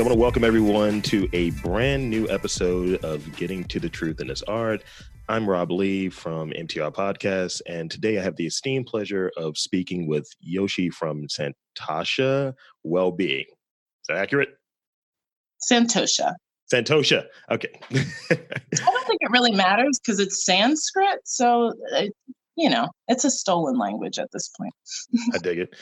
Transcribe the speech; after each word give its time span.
So 0.00 0.04
I 0.04 0.08
want 0.08 0.16
to 0.16 0.22
welcome 0.22 0.44
everyone 0.44 1.02
to 1.02 1.28
a 1.34 1.50
brand 1.50 2.08
new 2.08 2.26
episode 2.30 3.04
of 3.04 3.36
Getting 3.36 3.64
to 3.64 3.78
the 3.78 3.90
Truth 3.90 4.22
in 4.22 4.28
This 4.28 4.42
Art. 4.44 4.82
I'm 5.28 5.46
Rob 5.46 5.70
Lee 5.70 6.08
from 6.08 6.52
MTR 6.52 6.90
Podcast, 6.94 7.60
and 7.66 7.90
today 7.90 8.18
I 8.18 8.22
have 8.22 8.34
the 8.36 8.46
esteemed 8.46 8.86
pleasure 8.86 9.30
of 9.36 9.58
speaking 9.58 10.08
with 10.08 10.26
Yoshi 10.40 10.88
from 10.88 11.26
Santosha 11.26 12.54
Wellbeing. 12.82 13.44
Is 13.44 14.06
that 14.08 14.16
accurate? 14.16 14.48
Santosha. 15.70 16.32
Santosha. 16.72 17.26
Okay. 17.50 17.78
I 17.92 18.36
don't 18.70 19.06
think 19.06 19.18
it 19.20 19.30
really 19.30 19.52
matters 19.52 20.00
because 20.02 20.18
it's 20.18 20.46
Sanskrit, 20.46 21.20
so 21.24 21.74
it, 21.92 22.14
you 22.56 22.70
know 22.70 22.88
it's 23.08 23.26
a 23.26 23.30
stolen 23.30 23.76
language 23.76 24.18
at 24.18 24.30
this 24.32 24.50
point. 24.56 24.72
I 25.34 25.38
dig 25.38 25.58
it. 25.58 25.74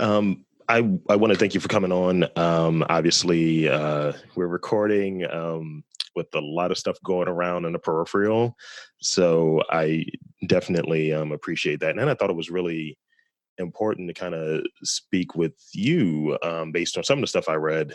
Um, 0.00 0.44
I, 0.70 0.88
I 1.08 1.16
want 1.16 1.32
to 1.32 1.38
thank 1.38 1.52
you 1.52 1.58
for 1.58 1.66
coming 1.66 1.90
on. 1.90 2.26
Um, 2.36 2.86
obviously, 2.88 3.68
uh, 3.68 4.12
we're 4.36 4.46
recording 4.46 5.28
um, 5.28 5.82
with 6.14 6.28
a 6.34 6.40
lot 6.40 6.70
of 6.70 6.78
stuff 6.78 6.96
going 7.04 7.26
around 7.26 7.64
in 7.64 7.72
the 7.72 7.80
peripheral. 7.80 8.56
So 9.00 9.64
I 9.68 10.04
definitely 10.46 11.12
um, 11.12 11.32
appreciate 11.32 11.80
that. 11.80 11.98
And 11.98 12.08
I 12.08 12.14
thought 12.14 12.30
it 12.30 12.36
was 12.36 12.50
really 12.50 12.96
important 13.58 14.06
to 14.08 14.14
kind 14.14 14.36
of 14.36 14.64
speak 14.84 15.34
with 15.34 15.54
you 15.72 16.38
um, 16.44 16.70
based 16.70 16.96
on 16.96 17.02
some 17.02 17.18
of 17.18 17.22
the 17.22 17.26
stuff 17.26 17.48
I 17.48 17.54
read, 17.54 17.92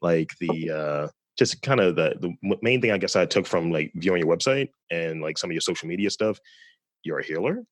like 0.00 0.30
the 0.38 0.70
uh, 0.70 1.08
just 1.36 1.60
kind 1.62 1.80
of 1.80 1.96
the, 1.96 2.14
the 2.20 2.56
main 2.62 2.80
thing 2.80 2.92
I 2.92 2.98
guess 2.98 3.16
I 3.16 3.26
took 3.26 3.48
from 3.48 3.72
like 3.72 3.90
viewing 3.96 4.20
your 4.20 4.36
website 4.36 4.68
and 4.92 5.22
like 5.22 5.38
some 5.38 5.50
of 5.50 5.54
your 5.54 5.60
social 5.60 5.88
media 5.88 6.08
stuff. 6.08 6.38
You're 7.02 7.18
a 7.18 7.24
healer 7.24 7.64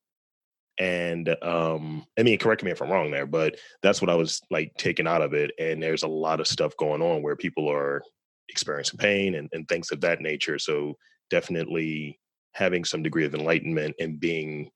and 0.77 1.35
um 1.43 2.05
i 2.17 2.23
mean 2.23 2.37
correct 2.37 2.63
me 2.63 2.71
if 2.71 2.81
i'm 2.81 2.89
wrong 2.89 3.11
there 3.11 3.25
but 3.25 3.55
that's 3.83 4.01
what 4.01 4.09
i 4.09 4.15
was 4.15 4.41
like 4.49 4.71
taking 4.77 5.07
out 5.07 5.21
of 5.21 5.33
it 5.33 5.51
and 5.59 5.81
there's 5.81 6.03
a 6.03 6.07
lot 6.07 6.39
of 6.39 6.47
stuff 6.47 6.75
going 6.77 7.01
on 7.01 7.21
where 7.21 7.35
people 7.35 7.69
are 7.69 8.01
experiencing 8.49 8.97
pain 8.97 9.35
and, 9.35 9.49
and 9.53 9.67
things 9.67 9.91
of 9.91 10.01
that 10.01 10.21
nature 10.21 10.57
so 10.57 10.95
definitely 11.29 12.17
having 12.53 12.83
some 12.83 13.03
degree 13.03 13.25
of 13.25 13.35
enlightenment 13.35 13.95
and 13.99 14.19
being 14.19 14.69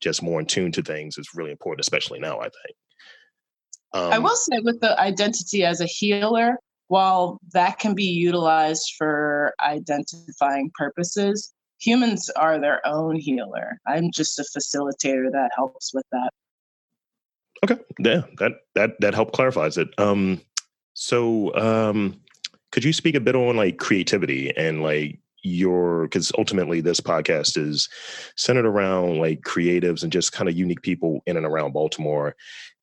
just 0.00 0.22
more 0.22 0.40
in 0.40 0.46
tune 0.46 0.72
to 0.72 0.82
things 0.82 1.18
is 1.18 1.28
really 1.34 1.50
important 1.50 1.80
especially 1.80 2.18
now 2.18 2.38
i 2.38 2.44
think. 2.44 2.76
Um, 3.94 4.12
i 4.12 4.18
will 4.18 4.36
say 4.36 4.60
with 4.60 4.80
the 4.80 4.98
identity 5.00 5.64
as 5.64 5.80
a 5.80 5.86
healer 5.86 6.56
while 6.88 7.38
that 7.52 7.78
can 7.78 7.94
be 7.94 8.04
utilized 8.04 8.94
for 8.96 9.54
identifying 9.60 10.70
purposes 10.74 11.52
humans 11.82 12.30
are 12.30 12.60
their 12.60 12.86
own 12.86 13.16
healer. 13.16 13.80
I'm 13.86 14.12
just 14.12 14.38
a 14.38 14.42
facilitator 14.42 15.30
that 15.32 15.50
helps 15.54 15.92
with 15.92 16.06
that. 16.12 16.30
Okay. 17.64 17.80
Yeah, 17.98 18.22
that 18.38 18.52
that 18.74 19.00
that 19.00 19.14
help 19.14 19.32
clarifies 19.32 19.76
it. 19.76 19.88
Um 19.98 20.40
so 20.94 21.54
um 21.56 22.20
could 22.70 22.84
you 22.84 22.92
speak 22.92 23.14
a 23.14 23.20
bit 23.20 23.34
on 23.34 23.56
like 23.56 23.78
creativity 23.78 24.56
and 24.56 24.82
like 24.82 25.18
your 25.42 26.04
because 26.04 26.30
ultimately 26.38 26.80
this 26.80 27.00
podcast 27.00 27.58
is 27.58 27.88
centered 28.36 28.66
around 28.66 29.18
like 29.18 29.40
creatives 29.42 30.02
and 30.02 30.12
just 30.12 30.32
kind 30.32 30.48
of 30.48 30.56
unique 30.56 30.82
people 30.82 31.20
in 31.26 31.36
and 31.36 31.46
around 31.46 31.72
Baltimore. 31.72 32.36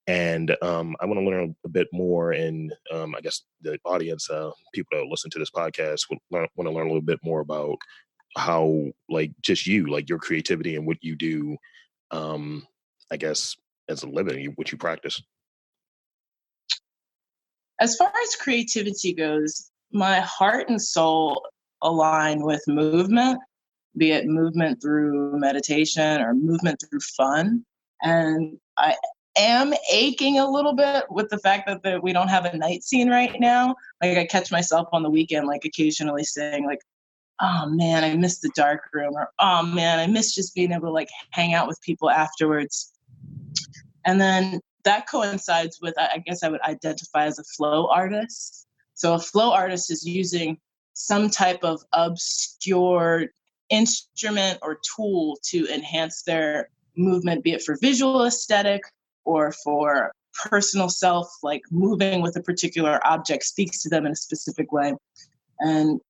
And 0.08 0.56
um, 0.64 0.96
I 1.00 1.06
want 1.06 1.20
to 1.20 1.24
learn 1.24 1.56
a 1.64 1.70
bit 1.70 1.88
more, 1.94 2.32
and 2.32 2.74
um, 2.92 3.14
I 3.14 3.22
guess 3.22 3.44
the 3.62 3.78
audience, 3.86 4.28
uh, 4.28 4.50
people 4.74 4.98
that 4.98 5.06
listen 5.06 5.30
to 5.30 5.38
this 5.38 5.52
podcast, 5.52 6.06
will 6.10 6.18
want 6.32 6.50
to 6.58 6.72
learn 6.72 6.88
a 6.88 6.90
little 6.90 7.00
bit 7.00 7.20
more 7.24 7.42
about 7.42 7.78
how 8.38 8.86
like 9.10 9.32
just 9.42 9.66
you 9.66 9.88
like 9.88 10.10
your 10.10 10.20
creativity 10.20 10.76
and 10.76 10.86
what 10.86 10.98
you 11.02 11.16
do 11.16 11.58
um 12.12 12.66
i 13.12 13.18
guess 13.18 13.56
as 13.90 14.04
a 14.04 14.08
living 14.08 14.54
what 14.56 14.72
you 14.72 14.78
practice. 14.78 15.22
As 17.82 17.96
far 17.96 18.12
as 18.24 18.36
creativity 18.36 19.14
goes 19.14 19.72
my 19.92 20.20
heart 20.20 20.70
and 20.70 20.82
soul 20.82 21.42
align 21.82 22.44
with 22.44 22.62
movement 22.68 23.40
be 23.98 24.12
it 24.12 24.28
movement 24.28 24.80
through 24.82 25.40
meditation 25.40 26.22
or 26.22 26.36
movement 26.36 26.80
through 26.80 27.00
fun 27.00 27.66
and 28.04 28.58
i 28.78 28.96
am 29.38 29.74
aching 29.92 30.38
a 30.40 30.48
little 30.48 30.74
bit 30.74 31.06
with 31.10 31.30
the 31.30 31.40
fact 31.40 31.66
that 31.68 31.82
the, 31.82 32.00
we 32.02 32.14
don't 32.14 32.28
have 32.28 32.46
a 32.46 32.58
night 32.58 32.84
scene 32.84 33.10
right 33.10 33.40
now. 33.40 33.74
Like 34.02 34.18
i 34.18 34.26
catch 34.26 34.52
myself 34.52 34.88
on 34.92 35.02
the 35.02 35.10
weekend 35.10 35.48
like 35.48 35.66
occasionally 35.66 36.24
saying 36.24 36.66
like 36.66 36.80
oh 37.42 37.68
man, 37.68 38.04
I 38.04 38.16
miss 38.16 38.40
the 38.40 38.52
dark 38.56 38.82
room, 38.94 39.14
or 39.16 39.30
oh 39.40 39.64
man, 39.64 40.00
I 40.00 40.08
miss 40.08 40.36
just 40.36 40.56
being 40.56 40.72
able 40.72 40.88
to 40.88 40.92
like 40.92 41.10
hang 41.32 41.54
out 41.54 41.68
with 41.68 41.82
people 41.82 42.10
afterwards. 42.10 42.94
And 44.06 44.20
then 44.20 44.60
that 44.84 45.10
coincides 45.10 45.80
with, 45.82 45.94
I 45.98 46.24
guess 46.26 46.44
I 46.44 46.50
would 46.50 46.62
identify 46.62 47.26
as 47.26 47.40
a 47.40 47.44
flow 47.44 47.88
artist. 47.88 48.68
So 48.94 49.14
a 49.14 49.20
flow 49.20 49.52
artist 49.52 49.92
is 49.92 50.06
using 50.06 50.58
some 50.94 51.30
type 51.30 51.64
of 51.64 51.82
obscure 51.94 53.28
instrument 53.70 54.60
or 54.62 54.80
tool 54.96 55.38
to 55.44 55.68
enhance 55.68 56.24
their 56.24 56.70
movement, 56.98 57.44
be 57.44 57.54
it 57.54 57.62
for 57.62 57.78
visual 57.82 58.26
aesthetic 58.26 58.82
or 59.26 59.54
for 59.64 60.12
personal 60.34 60.90
self, 60.90 61.28
like 61.44 61.62
moving 61.72 62.22
with 62.22 62.36
a 62.36 62.42
particular 62.42 63.00
object 63.06 63.44
speaks 63.44 63.82
to 63.84 63.90
them 63.90 64.06
in 64.06 64.14
a 64.14 64.16
specific 64.16 64.72
way. 64.72 64.94
And 65.60 66.02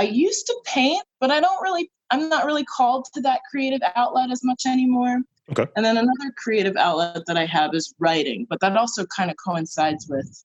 I 0.00 0.04
used 0.04 0.46
to 0.46 0.56
paint, 0.64 1.04
but 1.20 1.30
I 1.30 1.40
don't 1.40 1.60
really, 1.60 1.90
I'm 2.10 2.30
not 2.30 2.46
really 2.46 2.64
called 2.64 3.06
to 3.12 3.20
that 3.20 3.40
creative 3.50 3.82
outlet 3.96 4.30
as 4.30 4.42
much 4.42 4.62
anymore. 4.66 5.20
Okay. 5.50 5.66
And 5.76 5.84
then 5.84 5.98
another 5.98 6.32
creative 6.42 6.74
outlet 6.76 7.26
that 7.26 7.36
I 7.36 7.44
have 7.44 7.74
is 7.74 7.94
writing, 7.98 8.46
but 8.48 8.60
that 8.60 8.78
also 8.78 9.04
kind 9.14 9.30
of 9.30 9.36
coincides 9.36 10.06
with 10.08 10.42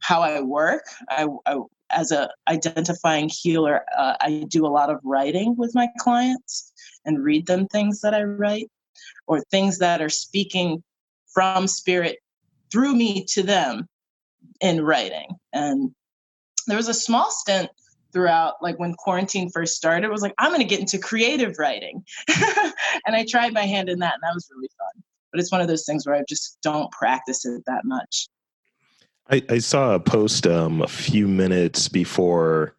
how 0.00 0.22
I 0.22 0.40
work. 0.40 0.82
I, 1.08 1.28
I 1.46 1.60
as 1.92 2.10
a 2.10 2.30
identifying 2.48 3.30
healer, 3.32 3.84
uh, 3.96 4.14
I 4.20 4.44
do 4.48 4.66
a 4.66 4.74
lot 4.78 4.90
of 4.90 4.98
writing 5.04 5.54
with 5.56 5.72
my 5.76 5.88
clients 6.00 6.72
and 7.04 7.22
read 7.22 7.46
them 7.46 7.68
things 7.68 8.00
that 8.00 8.12
I 8.12 8.24
write 8.24 8.68
or 9.28 9.40
things 9.52 9.78
that 9.78 10.02
are 10.02 10.08
speaking 10.08 10.82
from 11.32 11.68
spirit 11.68 12.18
through 12.72 12.96
me 12.96 13.24
to 13.34 13.44
them 13.44 13.88
in 14.60 14.82
writing. 14.82 15.28
And 15.52 15.94
there 16.66 16.76
was 16.76 16.88
a 16.88 16.94
small 16.94 17.30
stint 17.30 17.68
throughout 18.12 18.54
like 18.62 18.78
when 18.78 18.94
quarantine 18.94 19.50
first 19.50 19.76
started 19.76 20.08
was 20.10 20.22
like 20.22 20.34
i'm 20.38 20.50
going 20.50 20.60
to 20.60 20.66
get 20.66 20.80
into 20.80 20.98
creative 20.98 21.58
writing. 21.58 22.04
And 23.06 23.16
i 23.16 23.24
tried 23.24 23.52
my 23.52 23.62
hand 23.62 23.88
in 23.88 23.98
that 24.00 24.14
and 24.14 24.22
that 24.22 24.34
was 24.34 24.48
really 24.54 24.68
fun. 24.78 25.02
But 25.32 25.40
it's 25.40 25.50
one 25.50 25.60
of 25.60 25.68
those 25.68 25.84
things 25.84 26.06
where 26.06 26.14
i 26.14 26.22
just 26.28 26.58
don't 26.62 26.90
practice 26.92 27.44
it 27.44 27.62
that 27.66 27.84
much. 27.84 28.28
I, 29.30 29.42
I 29.48 29.58
saw 29.58 29.94
a 29.94 30.00
post 30.00 30.46
um, 30.46 30.82
a 30.82 30.88
few 30.88 31.26
minutes 31.26 31.88
before 31.88 32.76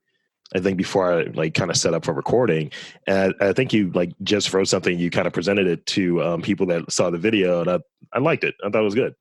i 0.56 0.60
think 0.60 0.78
before 0.78 1.12
i 1.12 1.24
like 1.34 1.56
kind 1.56 1.72
of 1.72 1.78
set 1.78 1.94
up 1.94 2.06
for 2.06 2.14
recording 2.14 2.70
and 3.08 3.34
I, 3.42 3.54
think 3.54 3.74
you 3.74 3.92
like 3.92 4.12
just 4.22 4.54
wrote 4.54 4.68
something 4.68 5.00
you 5.00 5.10
kind 5.10 5.26
of 5.26 5.34
presented 5.34 5.68
it 5.68 5.86
to 5.88 6.22
um, 6.22 6.42
people 6.42 6.68
that 6.68 6.92
saw 6.92 7.10
the 7.10 7.18
video 7.18 7.62
and 7.62 7.70
I, 7.70 7.80
I 8.14 8.20
liked 8.20 8.44
it. 8.44 8.56
I 8.64 8.70
thought 8.70 8.82
it 8.82 8.86
was 8.86 8.96
good. 8.96 9.16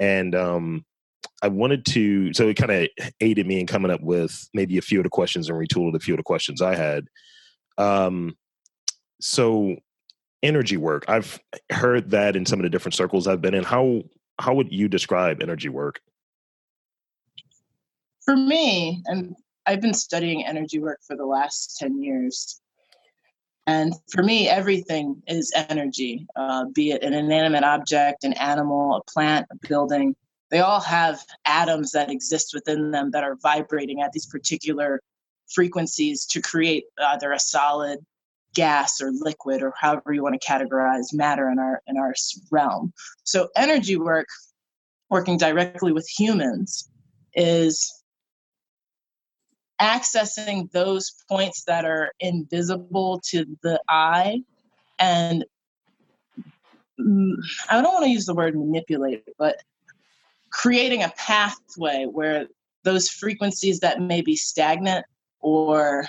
And 0.00 0.34
um 0.34 0.84
I 1.42 1.48
wanted 1.48 1.84
to, 1.86 2.32
so 2.32 2.48
it 2.48 2.56
kind 2.56 2.72
of 2.72 2.88
aided 3.20 3.46
me 3.46 3.60
in 3.60 3.66
coming 3.66 3.90
up 3.90 4.00
with 4.00 4.48
maybe 4.54 4.78
a 4.78 4.82
few 4.82 4.98
of 5.00 5.04
the 5.04 5.10
questions 5.10 5.48
and 5.48 5.58
retooled 5.58 5.94
a 5.94 6.00
few 6.00 6.14
of 6.14 6.18
the 6.18 6.24
questions 6.24 6.62
I 6.62 6.74
had. 6.74 7.04
Um, 7.78 8.36
so 9.20 9.76
energy 10.42 10.76
work, 10.76 11.04
I've 11.08 11.38
heard 11.70 12.10
that 12.10 12.36
in 12.36 12.46
some 12.46 12.58
of 12.58 12.62
the 12.62 12.70
different 12.70 12.94
circles 12.94 13.26
I've 13.26 13.42
been 13.42 13.54
in. 13.54 13.64
How 13.64 14.02
how 14.38 14.54
would 14.54 14.70
you 14.70 14.88
describe 14.88 15.42
energy 15.42 15.68
work? 15.68 16.00
For 18.24 18.36
me, 18.36 19.02
and 19.06 19.34
I've 19.66 19.80
been 19.80 19.94
studying 19.94 20.44
energy 20.46 20.78
work 20.78 20.98
for 21.06 21.16
the 21.16 21.26
last 21.26 21.76
ten 21.78 22.02
years. 22.02 22.60
And 23.66 23.94
for 24.12 24.22
me, 24.22 24.48
everything 24.48 25.22
is 25.26 25.52
energy, 25.68 26.26
uh, 26.36 26.66
be 26.66 26.92
it 26.92 27.02
an 27.02 27.14
inanimate 27.14 27.64
object, 27.64 28.22
an 28.22 28.32
animal, 28.34 28.96
a 28.96 29.10
plant, 29.10 29.46
a 29.50 29.56
building 29.66 30.14
they 30.56 30.62
all 30.62 30.80
have 30.80 31.22
atoms 31.44 31.92
that 31.92 32.10
exist 32.10 32.54
within 32.54 32.90
them 32.90 33.10
that 33.10 33.22
are 33.22 33.36
vibrating 33.42 34.00
at 34.00 34.10
these 34.12 34.24
particular 34.24 35.02
frequencies 35.52 36.24
to 36.24 36.40
create 36.40 36.84
either 37.08 37.30
a 37.32 37.38
solid 37.38 37.98
gas 38.54 38.98
or 39.02 39.12
liquid 39.12 39.60
or 39.62 39.74
however 39.78 40.14
you 40.14 40.22
want 40.22 40.40
to 40.40 40.48
categorize 40.48 41.12
matter 41.12 41.50
in 41.50 41.58
our 41.58 41.82
in 41.86 41.98
our 41.98 42.14
realm. 42.50 42.90
So 43.24 43.50
energy 43.54 43.98
work 43.98 44.28
working 45.10 45.36
directly 45.36 45.92
with 45.92 46.08
humans 46.08 46.88
is 47.34 47.92
accessing 49.78 50.70
those 50.72 51.22
points 51.28 51.64
that 51.64 51.84
are 51.84 52.12
invisible 52.18 53.20
to 53.28 53.44
the 53.62 53.78
eye 53.90 54.40
and 54.98 55.44
mm, 56.98 57.34
i 57.68 57.82
don't 57.82 57.92
want 57.92 58.06
to 58.06 58.10
use 58.10 58.24
the 58.24 58.34
word 58.34 58.56
manipulate 58.56 59.22
but 59.38 59.60
creating 60.56 61.02
a 61.02 61.12
pathway 61.18 62.06
where 62.10 62.46
those 62.82 63.10
frequencies 63.10 63.80
that 63.80 64.00
may 64.00 64.22
be 64.22 64.34
stagnant 64.34 65.04
or 65.40 66.06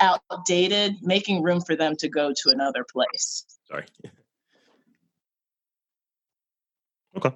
outdated, 0.00 0.94
making 1.00 1.42
room 1.42 1.60
for 1.60 1.74
them 1.74 1.96
to 1.96 2.08
go 2.08 2.32
to 2.36 2.50
another 2.50 2.84
place. 2.92 3.46
Sorry. 3.68 3.86
okay. 7.16 7.34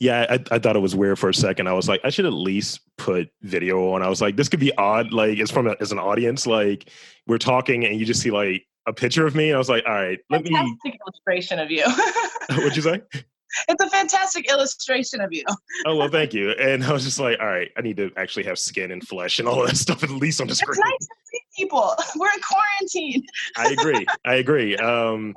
Yeah, 0.00 0.26
I, 0.30 0.54
I 0.54 0.58
thought 0.58 0.76
it 0.76 0.80
was 0.80 0.96
weird 0.96 1.18
for 1.18 1.28
a 1.28 1.34
second. 1.34 1.68
I 1.68 1.72
was 1.74 1.88
like, 1.88 2.00
I 2.02 2.08
should 2.08 2.24
at 2.24 2.32
least 2.32 2.80
put 2.96 3.28
video 3.42 3.92
on. 3.92 4.02
I 4.02 4.08
was 4.08 4.22
like, 4.22 4.36
this 4.36 4.48
could 4.48 4.60
be 4.60 4.74
odd. 4.78 5.12
Like, 5.12 5.38
it's 5.38 5.50
from 5.50 5.66
a, 5.66 5.74
as 5.80 5.92
an 5.92 5.98
audience. 5.98 6.46
Like, 6.46 6.90
we're 7.26 7.36
talking 7.36 7.84
and 7.84 7.98
you 8.00 8.06
just 8.06 8.22
see 8.22 8.30
like 8.30 8.64
a 8.86 8.92
picture 8.92 9.26
of 9.26 9.34
me. 9.34 9.52
I 9.52 9.58
was 9.58 9.68
like, 9.68 9.84
all 9.86 9.92
right, 9.92 10.18
let 10.30 10.44
Fantastic 10.44 10.84
me. 10.84 10.98
illustration 11.06 11.58
of 11.58 11.70
you. 11.70 11.84
What'd 12.50 12.76
you 12.76 12.82
say? 12.82 13.02
It's 13.68 13.82
a 13.82 13.90
fantastic 13.90 14.50
illustration 14.50 15.20
of 15.20 15.32
you. 15.32 15.44
oh 15.86 15.96
well, 15.96 16.08
thank 16.08 16.34
you. 16.34 16.50
And 16.50 16.84
I 16.84 16.92
was 16.92 17.04
just 17.04 17.18
like, 17.18 17.38
all 17.40 17.46
right, 17.46 17.70
I 17.76 17.80
need 17.80 17.96
to 17.96 18.10
actually 18.16 18.44
have 18.44 18.58
skin 18.58 18.90
and 18.90 19.06
flesh 19.06 19.38
and 19.38 19.48
all 19.48 19.66
that 19.66 19.76
stuff 19.76 20.02
at 20.02 20.10
least 20.10 20.40
on 20.40 20.46
the 20.46 20.54
screen. 20.54 20.78
It's 20.78 20.78
nice 20.78 21.08
to 21.08 21.14
see 21.26 21.40
people. 21.64 21.94
We're 22.16 22.28
in 22.34 22.40
quarantine. 22.40 23.26
I 23.56 23.72
agree. 23.72 24.06
I 24.24 24.34
agree. 24.34 24.76
Um, 24.76 25.34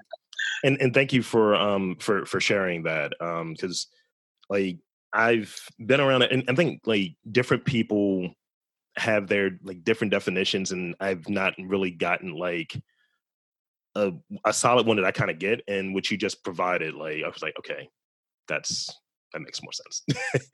and 0.63 0.77
and 0.81 0.93
thank 0.93 1.13
you 1.13 1.23
for 1.23 1.55
um 1.55 1.95
for 1.99 2.25
for 2.25 2.39
sharing 2.39 2.83
that 2.83 3.13
um 3.21 3.53
because 3.53 3.87
like 4.49 4.77
I've 5.13 5.55
been 5.85 5.99
around 5.99 6.21
it 6.23 6.31
and 6.31 6.43
I 6.47 6.55
think 6.55 6.81
like 6.85 7.15
different 7.31 7.65
people 7.65 8.33
have 8.97 9.27
their 9.27 9.51
like 9.63 9.83
different 9.83 10.11
definitions 10.11 10.71
and 10.71 10.95
I've 10.99 11.27
not 11.29 11.53
really 11.57 11.91
gotten 11.91 12.35
like 12.35 12.81
a 13.95 14.13
a 14.45 14.53
solid 14.53 14.85
one 14.85 14.97
that 14.97 15.05
I 15.05 15.11
kind 15.11 15.31
of 15.31 15.39
get 15.39 15.61
and 15.67 15.93
which 15.93 16.11
you 16.11 16.17
just 16.17 16.43
provided 16.43 16.93
like 16.93 17.23
I 17.23 17.27
was 17.27 17.41
like 17.41 17.55
okay 17.59 17.89
that's 18.47 18.97
that 19.33 19.39
makes 19.39 19.61
more 19.63 19.71
sense. 19.71 20.03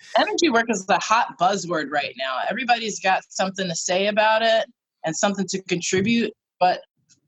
Energy 0.17 0.49
work 0.49 0.67
is 0.69 0.85
the 0.85 0.99
hot 0.99 1.37
buzzword 1.39 1.89
right 1.91 2.13
now. 2.17 2.37
Everybody's 2.47 2.99
got 2.99 3.23
something 3.29 3.67
to 3.67 3.75
say 3.75 4.07
about 4.07 4.43
it 4.43 4.65
and 5.03 5.15
something 5.15 5.47
to 5.47 5.61
contribute, 5.63 6.31
but 6.59 6.81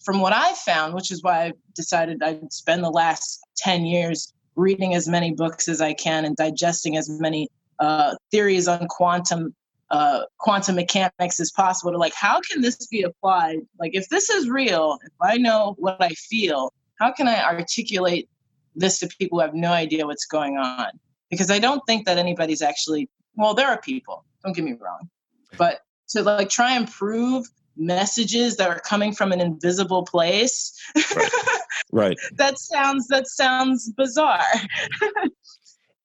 from 0.04 0.22
what 0.22 0.32
I 0.34 0.54
found, 0.54 0.94
which 0.94 1.12
is 1.12 1.24
why 1.24 1.46
I 1.46 1.54
decided 1.76 2.22
I'd 2.22 2.54
spend 2.54 2.84
the 2.84 2.90
last 2.90 3.42
10 3.58 3.86
years 3.86 4.32
reading 4.56 4.94
as 4.94 5.08
many 5.08 5.34
books 5.34 5.68
as 5.68 5.82
I 5.82 5.94
can 5.94 6.26
and 6.26 6.36
digesting 6.36 6.98
as 6.98 7.10
many 7.10 7.50
uh, 7.80 8.16
theories 8.32 8.68
on 8.68 8.88
quantum 8.88 9.56
uh, 9.92 10.22
quantum 10.38 10.76
mechanics 10.76 11.40
as 11.40 11.52
possible 11.52 11.92
to 11.92 11.98
like 11.98 12.14
how 12.14 12.40
can 12.42 12.62
this 12.62 12.86
be 12.88 13.02
applied 13.02 13.58
like 13.80 13.92
if 13.96 14.08
this 14.10 14.30
is 14.30 14.48
real 14.48 15.00
if 15.04 15.12
i 15.20 15.36
know 15.36 15.74
what 15.80 15.98
i 16.00 16.10
feel 16.10 16.72
how 17.00 17.12
can 17.12 17.28
i 17.28 17.44
articulate 17.44 18.30
this 18.76 19.00
to 19.00 19.08
people 19.08 19.40
who 19.40 19.42
have 19.46 19.54
no 19.54 19.72
idea 19.72 20.06
what's 20.06 20.26
going 20.26 20.58
on 20.58 20.88
because 21.30 21.52
i 21.52 21.60
don't 21.60 21.82
think 21.88 22.06
that 22.06 22.18
anybody's 22.18 22.62
actually 22.62 23.10
well 23.36 23.54
there 23.54 23.68
are 23.68 23.80
people 23.82 24.26
don't 24.44 24.56
get 24.56 24.66
me 24.66 24.76
wrong 24.80 25.10
but 25.58 25.82
to 26.10 26.24
like 26.24 26.50
try 26.50 26.76
and 26.76 26.90
prove 26.90 27.46
messages 27.80 28.58
that 28.58 28.70
are 28.70 28.80
coming 28.80 29.14
from 29.14 29.32
an 29.32 29.40
invisible 29.40 30.04
place. 30.04 30.78
Right. 31.16 31.32
right. 31.92 32.18
that 32.36 32.60
sounds 32.60 33.08
that 33.08 33.28
sounds 33.28 33.92
bizarre. 33.94 34.44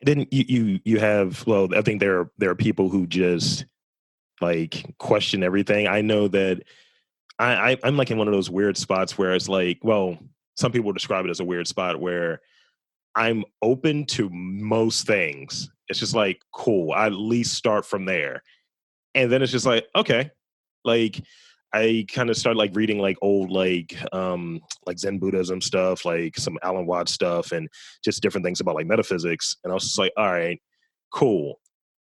then 0.03 0.27
you, 0.31 0.45
you 0.49 0.81
you 0.85 1.01
have 1.01 1.47
well, 1.47 1.69
I 1.75 1.83
think 1.83 2.01
there 2.01 2.21
are 2.21 2.31
there 2.39 2.51
are 2.51 2.55
people 2.55 2.89
who 2.89 3.07
just 3.07 3.67
like 4.41 4.95
question 4.99 5.43
everything. 5.43 5.89
I 5.89 6.01
know 6.01 6.29
that 6.29 6.63
I, 7.39 7.73
I 7.73 7.77
I'm 7.83 7.97
like 7.97 8.11
in 8.11 8.19
one 8.19 8.29
of 8.29 8.35
those 8.35 8.51
weird 8.51 8.77
spots 8.77 9.19
where 9.19 9.35
it's 9.35 9.49
like, 9.49 9.79
well, 9.83 10.19
some 10.57 10.73
people 10.73 10.93
describe 10.93 11.25
it 11.25 11.31
as 11.31 11.41
a 11.41 11.45
weird 11.45 11.67
spot 11.67 12.01
where 12.01 12.41
I'm 13.17 13.45
open 13.63 14.07
to 14.07 14.29
most 14.31 15.07
things. 15.07 15.71
It's 15.89 16.01
just 16.01 16.15
like 16.15 16.41
cool. 16.53 16.93
I 16.93 17.07
at 17.07 17.13
least 17.13 17.55
start 17.55 17.87
from 17.87 18.05
there. 18.05 18.43
And 19.15 19.31
then 19.31 19.43
it's 19.43 19.53
just 19.53 19.67
like, 19.67 19.87
okay, 19.95 20.31
like 20.85 21.23
I 21.73 22.07
kind 22.13 22.31
of 22.31 22.37
started 22.37 22.59
like 22.59 22.75
reading 22.75 22.99
like 22.99 23.17
old 23.21 23.51
like 23.51 23.97
um 24.13 24.61
like 24.87 24.99
Zen 24.99 25.19
Buddhism 25.19 25.61
stuff, 25.61 26.05
like 26.05 26.37
some 26.37 26.59
Alan 26.63 26.87
Watts 26.87 27.13
stuff, 27.13 27.53
and 27.53 27.69
just 28.05 28.23
different 28.23 28.45
things 28.45 28.61
about 28.61 28.77
like 28.77 28.87
metaphysics. 28.87 29.57
And 29.65 29.73
I 29.73 29.75
was 29.75 29.85
just 29.85 29.99
like, 29.99 30.13
all 30.17 30.31
right, 30.31 30.61
cool. 31.13 31.61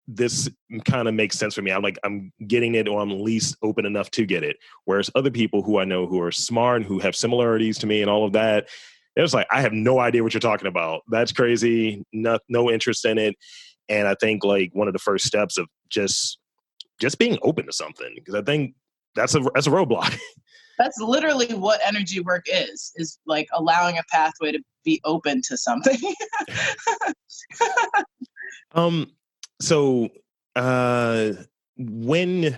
This 0.08 0.50
kind 0.86 1.10
of 1.10 1.16
makes 1.16 1.38
sense 1.38 1.54
for 1.54 1.62
me. 1.62 1.72
I'm 1.72 1.82
like, 1.82 2.00
I'm 2.06 2.32
getting 2.48 2.76
it, 2.76 2.88
or 2.88 3.02
I'm 3.02 3.12
at 3.12 3.20
least 3.20 3.58
open 3.62 3.86
enough 3.86 4.10
to 4.12 4.26
get 4.26 4.42
it. 4.42 4.56
Whereas 4.86 5.12
other 5.16 5.32
people 5.32 5.62
who 5.62 5.80
I 5.80 5.84
know 5.84 6.08
who 6.08 6.22
are 6.22 6.32
smart 6.32 6.78
and 6.78 6.86
who 6.86 7.00
have 7.00 7.14
similarities 7.14 7.78
to 7.80 7.88
me 7.88 8.02
and 8.02 8.10
all 8.10 8.26
of 8.26 8.32
that, 8.32 8.70
it 9.18 9.22
was 9.22 9.34
like, 9.34 9.48
I 9.50 9.62
have 9.62 9.74
no 9.74 10.00
idea 10.00 10.22
what 10.22 10.36
you're 10.36 10.40
talking 10.40 10.68
about. 10.68 11.02
That's 11.08 11.32
crazy. 11.32 12.06
No, 12.14 12.38
no 12.50 12.70
interest 12.70 13.04
in 13.04 13.18
it. 13.18 13.36
And 13.90 14.08
I 14.08 14.14
think 14.14 14.44
like 14.44 14.70
one 14.74 14.88
of 14.88 14.94
the 14.94 15.00
first 15.00 15.26
steps 15.26 15.58
of 15.58 15.68
just 15.90 16.38
just 17.02 17.18
being 17.18 17.40
open 17.42 17.66
to 17.66 17.74
something 17.74 18.14
because 18.14 18.36
I 18.36 18.44
think 18.44 18.76
that's 19.16 19.34
a 19.34 19.40
that's 19.56 19.66
a 19.66 19.72
roadblock. 19.72 20.18
That's 20.80 21.00
literally 21.00 21.52
what 21.56 21.80
energy 21.84 22.20
work 22.20 22.46
is 22.46 22.92
is 22.98 23.18
like 23.26 23.48
allowing 23.52 23.98
a 23.98 24.04
pathway 24.12 24.52
to 24.52 24.60
be 24.86 25.02
open 25.06 25.42
to 25.48 25.58
something. 25.58 25.98
um 28.74 29.12
so 29.60 30.10
uh 30.56 31.32
when 31.76 32.56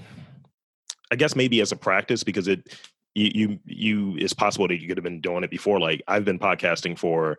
I 1.11 1.15
guess 1.15 1.33
maybe 1.33 1.61
as 1.61 1.71
a 1.71 1.77
practice 1.77 2.25
because 2.25 2.49
it 2.49 2.77
you 3.19 3.31
you 3.33 3.59
you 3.65 4.17
it's 4.17 4.33
possible 4.33 4.67
that 4.67 4.81
you 4.81 4.87
could 4.87 4.97
have 4.97 5.03
been 5.03 5.21
doing 5.21 5.43
it 5.43 5.51
before. 5.51 5.79
Like 5.79 6.01
I've 6.07 6.25
been 6.25 6.39
podcasting 6.39 6.97
for 6.97 7.37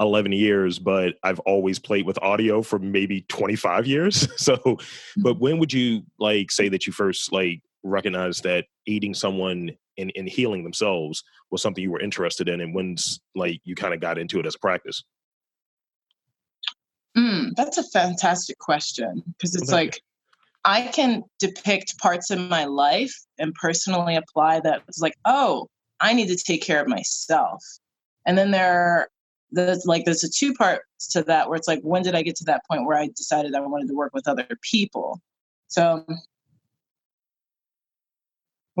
11 0.00 0.32
years 0.32 0.78
but 0.78 1.16
I've 1.22 1.40
always 1.40 1.78
played 1.78 2.06
with 2.06 2.18
audio 2.22 2.62
for 2.62 2.78
maybe 2.78 3.22
25 3.28 3.86
years. 3.86 4.28
So 4.38 4.78
but 5.18 5.38
when 5.38 5.58
would 5.58 5.72
you 5.72 6.02
like 6.18 6.50
say 6.50 6.68
that 6.70 6.86
you 6.86 6.92
first 6.92 7.32
like 7.32 7.60
recognized 7.82 8.44
that 8.44 8.66
aiding 8.86 9.14
someone 9.14 9.70
in, 9.96 10.10
in 10.10 10.26
healing 10.26 10.64
themselves 10.64 11.22
was 11.50 11.60
something 11.60 11.82
you 11.82 11.90
were 11.90 12.00
interested 12.00 12.48
in 12.48 12.60
and 12.60 12.74
when's 12.74 13.20
like 13.34 13.60
you 13.64 13.74
kind 13.74 13.92
of 13.92 14.00
got 14.00 14.18
into 14.18 14.40
it 14.40 14.46
as 14.46 14.54
a 14.54 14.58
practice? 14.58 15.04
Mm, 17.16 17.50
that's 17.56 17.76
a 17.76 17.82
fantastic 17.82 18.58
question 18.58 19.22
because 19.26 19.54
it's 19.54 19.70
like 19.70 19.96
you. 19.96 20.00
I 20.64 20.82
can 20.88 21.22
depict 21.38 21.98
parts 21.98 22.30
of 22.30 22.38
my 22.38 22.64
life 22.64 23.14
and 23.38 23.54
personally 23.54 24.16
apply 24.16 24.60
that 24.60 24.82
it's 24.88 25.00
like 25.00 25.14
oh 25.24 25.66
i 26.00 26.12
need 26.12 26.28
to 26.28 26.36
take 26.36 26.62
care 26.62 26.80
of 26.80 26.88
myself 26.88 27.62
and 28.26 28.36
then 28.36 28.50
there 28.50 29.08
there's 29.52 29.84
like 29.86 30.04
there's 30.04 30.22
a 30.22 30.30
two 30.30 30.54
parts 30.54 31.08
to 31.10 31.22
that 31.22 31.48
where 31.48 31.56
it's 31.56 31.68
like 31.68 31.80
when 31.82 32.02
did 32.02 32.14
i 32.14 32.22
get 32.22 32.36
to 32.36 32.44
that 32.44 32.62
point 32.70 32.84
where 32.86 32.98
i 32.98 33.08
decided 33.16 33.54
i 33.54 33.60
wanted 33.60 33.88
to 33.88 33.94
work 33.94 34.12
with 34.14 34.28
other 34.28 34.46
people 34.62 35.20
so 35.68 36.04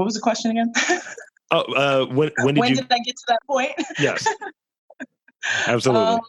what 0.00 0.04
was 0.04 0.14
the 0.14 0.20
question 0.20 0.50
again? 0.50 0.72
oh, 1.50 1.60
uh, 1.74 2.06
when 2.06 2.30
when 2.38 2.54
did 2.54 2.60
when 2.60 2.70
you? 2.70 2.76
did 2.76 2.86
I 2.90 2.98
get 3.00 3.16
to 3.16 3.24
that 3.28 3.38
point? 3.46 3.72
yes, 3.98 4.26
absolutely. 5.66 6.14
Um, 6.14 6.20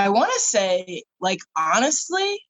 I 0.00 0.08
want 0.08 0.32
to 0.32 0.40
say, 0.40 1.02
like 1.20 1.40
honestly, 1.56 2.40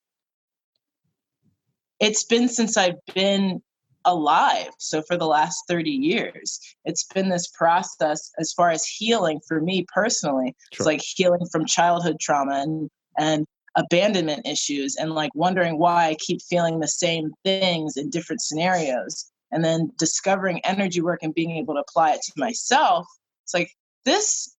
it's 1.98 2.24
been 2.24 2.48
since 2.48 2.76
I've 2.76 2.98
been 3.14 3.62
alive. 4.04 4.70
So 4.78 5.02
for 5.02 5.16
the 5.16 5.26
last 5.26 5.64
30 5.68 5.90
years, 5.90 6.60
it's 6.84 7.04
been 7.04 7.28
this 7.28 7.48
process 7.48 8.30
as 8.38 8.52
far 8.52 8.70
as 8.70 8.84
healing 8.86 9.40
for 9.46 9.60
me 9.60 9.84
personally. 9.92 10.54
Sure. 10.72 10.84
It's 10.84 10.86
like 10.86 11.02
healing 11.02 11.46
from 11.50 11.66
childhood 11.66 12.18
trauma 12.20 12.62
and 12.62 12.90
and 13.18 13.46
abandonment 13.76 14.46
issues 14.46 14.96
and 14.96 15.12
like 15.12 15.30
wondering 15.34 15.78
why 15.78 16.06
I 16.06 16.14
keep 16.14 16.40
feeling 16.42 16.80
the 16.80 16.88
same 16.88 17.32
things 17.44 17.96
in 17.96 18.10
different 18.10 18.40
scenarios. 18.40 19.30
And 19.52 19.64
then 19.64 19.90
discovering 19.98 20.60
energy 20.64 21.00
work 21.00 21.20
and 21.22 21.34
being 21.34 21.50
able 21.56 21.74
to 21.74 21.80
apply 21.80 22.12
it 22.12 22.22
to 22.22 22.32
myself. 22.36 23.04
It's 23.42 23.52
like, 23.52 23.72
this, 24.04 24.56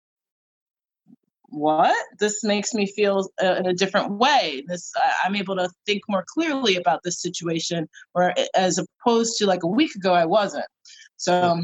what? 1.52 1.94
This 2.18 2.42
makes 2.42 2.74
me 2.74 2.86
feel 2.86 3.30
uh, 3.42 3.54
in 3.54 3.66
a 3.66 3.74
different 3.74 4.12
way. 4.12 4.64
This, 4.66 4.92
I'm 5.24 5.36
able 5.36 5.56
to 5.56 5.68
think 5.86 6.02
more 6.08 6.24
clearly 6.26 6.76
about 6.76 7.02
this 7.04 7.20
situation, 7.20 7.88
or 8.14 8.34
as 8.54 8.78
opposed 8.78 9.38
to 9.38 9.46
like 9.46 9.62
a 9.62 9.68
week 9.68 9.94
ago, 9.94 10.14
I 10.14 10.24
wasn't. 10.24 10.66
So, 11.16 11.62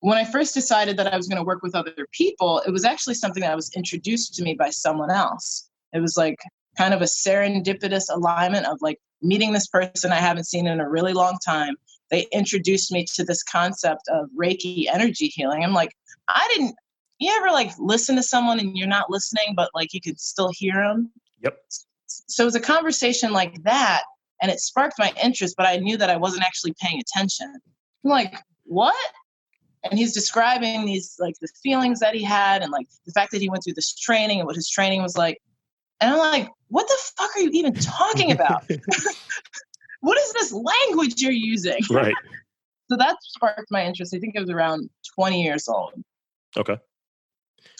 when 0.00 0.16
I 0.16 0.24
first 0.24 0.54
decided 0.54 0.96
that 0.96 1.12
I 1.12 1.16
was 1.16 1.28
going 1.28 1.38
to 1.38 1.44
work 1.44 1.62
with 1.62 1.74
other 1.74 2.06
people, 2.12 2.62
it 2.66 2.70
was 2.70 2.84
actually 2.84 3.14
something 3.14 3.42
that 3.42 3.56
was 3.56 3.70
introduced 3.74 4.34
to 4.34 4.42
me 4.42 4.54
by 4.54 4.70
someone 4.70 5.10
else. 5.10 5.68
It 5.92 6.00
was 6.00 6.16
like 6.16 6.38
kind 6.76 6.94
of 6.94 7.02
a 7.02 7.06
serendipitous 7.06 8.04
alignment 8.08 8.66
of 8.66 8.78
like 8.80 8.98
meeting 9.20 9.52
this 9.52 9.66
person 9.66 10.12
I 10.12 10.20
haven't 10.20 10.44
seen 10.44 10.66
in 10.66 10.80
a 10.80 10.88
really 10.88 11.12
long 11.12 11.36
time. 11.44 11.74
They 12.10 12.26
introduced 12.32 12.92
me 12.92 13.04
to 13.14 13.24
this 13.24 13.42
concept 13.42 14.02
of 14.08 14.28
Reiki 14.38 14.84
energy 14.90 15.26
healing. 15.26 15.64
I'm 15.64 15.74
like, 15.74 15.94
I 16.28 16.48
didn't, 16.54 16.74
you 17.18 17.34
ever 17.36 17.50
like 17.50 17.72
listen 17.78 18.16
to 18.16 18.22
someone 18.22 18.60
and 18.60 18.76
you're 18.76 18.88
not 18.88 19.10
listening, 19.10 19.54
but 19.56 19.70
like 19.74 19.92
you 19.92 20.00
could 20.00 20.20
still 20.20 20.50
hear 20.52 20.74
them? 20.74 21.10
Yep. 21.42 21.58
So 22.06 22.44
it 22.44 22.46
was 22.46 22.54
a 22.54 22.60
conversation 22.60 23.32
like 23.32 23.62
that 23.64 24.02
and 24.40 24.50
it 24.50 24.60
sparked 24.60 24.98
my 24.98 25.12
interest, 25.22 25.54
but 25.56 25.66
I 25.66 25.76
knew 25.76 25.96
that 25.96 26.10
I 26.10 26.16
wasn't 26.16 26.44
actually 26.44 26.74
paying 26.80 27.00
attention. 27.00 27.52
I'm 28.04 28.10
like, 28.10 28.36
what? 28.64 28.94
and 29.84 29.98
he's 29.98 30.12
describing 30.12 30.84
these 30.84 31.16
like 31.18 31.34
the 31.40 31.48
feelings 31.62 32.00
that 32.00 32.14
he 32.14 32.22
had 32.22 32.62
and 32.62 32.70
like 32.70 32.86
the 33.06 33.12
fact 33.12 33.32
that 33.32 33.40
he 33.40 33.48
went 33.48 33.64
through 33.64 33.74
this 33.74 33.94
training 33.94 34.40
and 34.40 34.46
what 34.46 34.56
his 34.56 34.68
training 34.68 35.02
was 35.02 35.16
like 35.16 35.40
and 36.00 36.12
i'm 36.12 36.18
like 36.18 36.48
what 36.68 36.86
the 36.86 36.98
fuck 37.16 37.30
are 37.36 37.40
you 37.40 37.50
even 37.52 37.72
talking 37.74 38.32
about 38.32 38.64
what 40.00 40.18
is 40.18 40.32
this 40.32 40.52
language 40.52 41.20
you're 41.20 41.32
using 41.32 41.78
right 41.90 42.14
so 42.90 42.96
that 42.96 43.16
sparked 43.22 43.70
my 43.70 43.84
interest 43.84 44.14
i 44.14 44.18
think 44.18 44.34
it 44.34 44.40
was 44.40 44.50
around 44.50 44.88
20 45.14 45.42
years 45.42 45.68
old 45.68 45.92
okay 46.56 46.76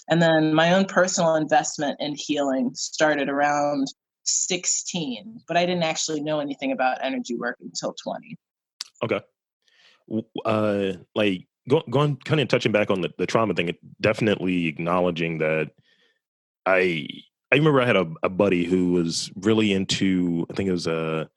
And 0.08 0.22
then 0.22 0.54
my 0.54 0.72
own 0.72 0.86
personal 0.86 1.34
investment 1.34 1.98
in 2.00 2.14
healing 2.14 2.70
started 2.74 3.28
around 3.28 3.88
16, 4.24 5.42
but 5.46 5.56
I 5.56 5.66
didn't 5.66 5.82
actually 5.82 6.20
know 6.20 6.40
anything 6.40 6.72
about 6.72 6.98
energy 7.02 7.36
work 7.36 7.56
until 7.60 7.94
20. 8.02 8.36
Okay. 9.04 9.20
Uh, 10.44 10.92
like 11.14 11.46
go, 11.68 11.82
going 11.90 12.16
kind 12.16 12.40
of 12.40 12.48
touching 12.48 12.72
back 12.72 12.90
on 12.90 13.02
the, 13.02 13.10
the 13.18 13.26
trauma 13.26 13.54
thing, 13.54 13.74
definitely 14.00 14.66
acknowledging 14.66 15.38
that 15.38 15.70
I 16.64 17.06
I 17.50 17.56
remember 17.56 17.80
I 17.80 17.86
had 17.86 17.96
a, 17.96 18.12
a 18.22 18.28
buddy 18.28 18.64
who 18.64 18.92
was 18.92 19.30
really 19.36 19.72
into 19.72 20.46
I 20.50 20.54
think 20.54 20.68
it 20.68 20.72
was 20.72 20.86
a 20.86 21.28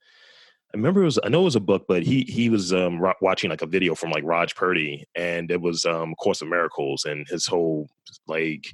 I 0.74 0.78
remember 0.78 1.02
it 1.02 1.06
was 1.06 1.18
I 1.22 1.28
know 1.28 1.42
it 1.42 1.44
was 1.44 1.56
a 1.56 1.60
book, 1.60 1.84
but 1.86 2.02
he 2.02 2.22
he 2.22 2.48
was 2.48 2.72
um, 2.72 3.00
watching 3.20 3.50
like 3.50 3.62
a 3.62 3.66
video 3.66 3.94
from 3.94 4.10
like 4.10 4.24
Raj 4.24 4.54
Purdy, 4.54 5.04
and 5.14 5.50
it 5.50 5.60
was 5.60 5.84
um, 5.84 6.14
Course 6.14 6.40
of 6.40 6.48
Miracles, 6.48 7.04
and 7.04 7.26
his 7.28 7.46
whole 7.46 7.88
like 8.26 8.72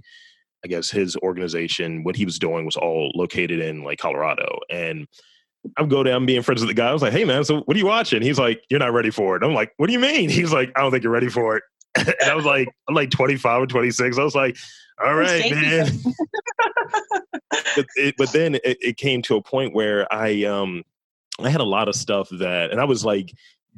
I 0.65 0.69
guess 0.69 0.91
his 0.91 1.17
organization, 1.17 2.05
what 2.05 2.17
he 2.17 2.25
was 2.25 2.39
doing 2.39 2.65
was 2.65 2.77
all 2.77 3.11
located 3.15 3.61
in 3.61 3.83
like 3.83 3.99
Colorado, 3.99 4.61
and 4.71 5.09
I'm 5.77 5.89
go 5.89 6.03
down 6.03 6.15
I'm 6.15 6.27
being 6.27 6.43
friends 6.43 6.61
with 6.61 6.69
the 6.69 6.75
guy. 6.75 6.89
I 6.89 6.93
was 6.93 7.03
like, 7.03 7.13
hey 7.13 7.25
man, 7.25 7.45
so 7.45 7.61
what 7.63 7.77
are 7.77 7.81
you 7.81 7.87
watching? 7.87 8.23
He's 8.23 8.39
like, 8.39 8.63
you're 8.71 8.81
not 8.81 8.93
ready 8.93 9.11
for 9.11 9.37
it. 9.37 9.43
I'm 9.43 9.55
like, 9.55 9.73
what 9.77 9.87
do 9.87 9.93
you 9.93 9.99
mean? 9.99 10.31
He's 10.31 10.53
like, 10.53 10.73
I 10.77 10.81
don't 10.81 10.91
think 10.91 11.03
you're 11.03 11.13
ready 11.13 11.29
for 11.29 11.57
it. 11.57 11.63
and 11.97 12.31
I 12.31 12.35
was 12.35 12.45
like, 12.45 12.69
I'm 12.89 12.95
like 12.95 13.11
25 13.11 13.63
or 13.63 13.67
26. 13.67 14.19
I 14.19 14.23
was 14.23 14.35
like, 14.35 14.57
all 15.05 15.15
right, 15.15 15.51
man. 15.51 15.89
but, 17.51 17.87
it, 17.97 18.15
but 18.19 18.33
then 18.33 18.57
it, 18.57 18.79
it 18.81 18.97
came 18.97 19.23
to 19.23 19.37
a 19.37 19.43
point 19.43 19.75
where 19.75 20.13
I 20.13 20.45
um 20.45 20.85
I 21.47 21.51
had 21.51 21.61
a 21.61 21.65
lot 21.65 21.89
of 21.89 21.95
stuff 21.95 22.29
that, 22.31 22.71
and 22.71 22.81
I 22.81 22.85
was 22.85 23.05
like 23.05 23.33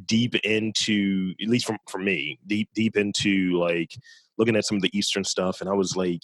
deep 0.06 0.34
into, 0.36 1.34
at 1.40 1.48
least 1.48 1.66
from 1.66 1.78
for 1.88 1.98
me, 1.98 2.38
deep 2.46 2.70
deep 2.74 2.96
into 2.96 3.58
like 3.58 3.94
looking 4.38 4.56
at 4.56 4.64
some 4.64 4.76
of 4.76 4.82
the 4.82 4.96
Eastern 4.96 5.24
stuff, 5.24 5.60
and 5.60 5.68
I 5.68 5.74
was 5.74 5.96
like 5.96 6.22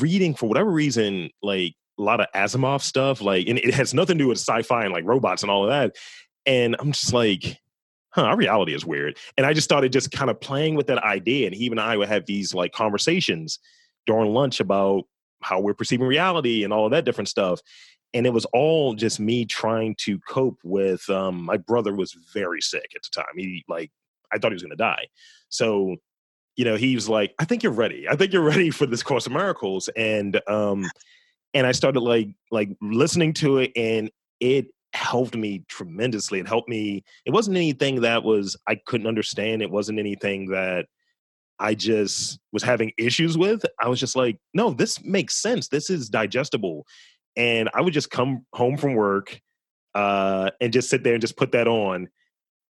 reading 0.00 0.34
for 0.34 0.48
whatever 0.48 0.70
reason, 0.70 1.30
like 1.42 1.74
a 1.98 2.02
lot 2.02 2.20
of 2.20 2.26
Asimov 2.34 2.80
stuff, 2.80 3.20
like, 3.20 3.46
and 3.46 3.58
it 3.58 3.74
has 3.74 3.94
nothing 3.94 4.18
to 4.18 4.24
do 4.24 4.28
with 4.28 4.38
sci-fi 4.38 4.84
and 4.84 4.92
like 4.92 5.04
robots 5.04 5.42
and 5.42 5.50
all 5.50 5.64
of 5.64 5.70
that. 5.70 5.96
And 6.46 6.76
I'm 6.78 6.92
just 6.92 7.12
like, 7.12 7.58
huh, 8.10 8.22
our 8.22 8.36
reality 8.36 8.74
is 8.74 8.84
weird. 8.86 9.18
And 9.36 9.46
I 9.46 9.52
just 9.52 9.66
started 9.66 9.92
just 9.92 10.10
kind 10.10 10.30
of 10.30 10.40
playing 10.40 10.74
with 10.74 10.86
that 10.88 11.02
idea. 11.02 11.46
And 11.46 11.54
he 11.54 11.66
and 11.68 11.80
I 11.80 11.96
would 11.96 12.08
have 12.08 12.26
these 12.26 12.54
like 12.54 12.72
conversations 12.72 13.58
during 14.06 14.32
lunch 14.32 14.60
about 14.60 15.04
how 15.42 15.60
we're 15.60 15.74
perceiving 15.74 16.06
reality 16.06 16.64
and 16.64 16.72
all 16.72 16.86
of 16.86 16.92
that 16.92 17.04
different 17.04 17.28
stuff 17.28 17.60
and 18.12 18.26
it 18.26 18.32
was 18.32 18.44
all 18.46 18.94
just 18.94 19.20
me 19.20 19.44
trying 19.44 19.94
to 19.96 20.18
cope 20.20 20.58
with 20.64 21.08
um, 21.10 21.42
my 21.42 21.56
brother 21.56 21.94
was 21.94 22.16
very 22.32 22.60
sick 22.60 22.90
at 22.94 23.02
the 23.02 23.10
time. 23.12 23.32
He 23.36 23.64
like 23.68 23.90
i 24.32 24.38
thought 24.38 24.52
he 24.52 24.54
was 24.54 24.62
going 24.62 24.70
to 24.70 24.76
die. 24.76 25.06
So 25.48 25.96
you 26.56 26.64
know 26.64 26.76
he 26.76 26.94
was 26.94 27.08
like 27.08 27.34
i 27.38 27.44
think 27.44 27.62
you're 27.62 27.72
ready. 27.72 28.08
I 28.08 28.16
think 28.16 28.32
you're 28.32 28.42
ready 28.54 28.70
for 28.70 28.86
this 28.86 29.02
course 29.02 29.26
of 29.26 29.32
miracles. 29.32 29.88
And 29.96 30.40
um 30.48 30.88
and 31.54 31.66
i 31.66 31.72
started 31.72 32.00
like 32.00 32.28
like 32.50 32.70
listening 32.80 33.32
to 33.34 33.58
it 33.58 33.72
and 33.76 34.10
it 34.40 34.68
helped 34.92 35.36
me 35.36 35.64
tremendously. 35.68 36.40
It 36.40 36.48
helped 36.48 36.68
me 36.68 37.04
it 37.24 37.30
wasn't 37.30 37.56
anything 37.56 38.00
that 38.02 38.24
was 38.24 38.56
i 38.66 38.74
couldn't 38.74 39.06
understand. 39.06 39.62
It 39.62 39.70
wasn't 39.70 39.98
anything 39.98 40.50
that 40.50 40.86
I 41.62 41.74
just 41.74 42.40
was 42.52 42.62
having 42.62 42.90
issues 42.96 43.36
with. 43.36 43.62
I 43.78 43.88
was 43.88 44.00
just 44.00 44.16
like, 44.16 44.38
no, 44.54 44.70
this 44.70 45.04
makes 45.04 45.36
sense. 45.36 45.68
This 45.68 45.90
is 45.90 46.08
digestible 46.08 46.86
and 47.36 47.68
I 47.74 47.80
would 47.80 47.94
just 47.94 48.10
come 48.10 48.46
home 48.52 48.76
from 48.76 48.94
work 48.94 49.40
uh, 49.94 50.50
and 50.60 50.72
just 50.72 50.90
sit 50.90 51.02
there 51.04 51.14
and 51.14 51.20
just 51.20 51.36
put 51.36 51.52
that 51.52 51.68
on, 51.68 52.08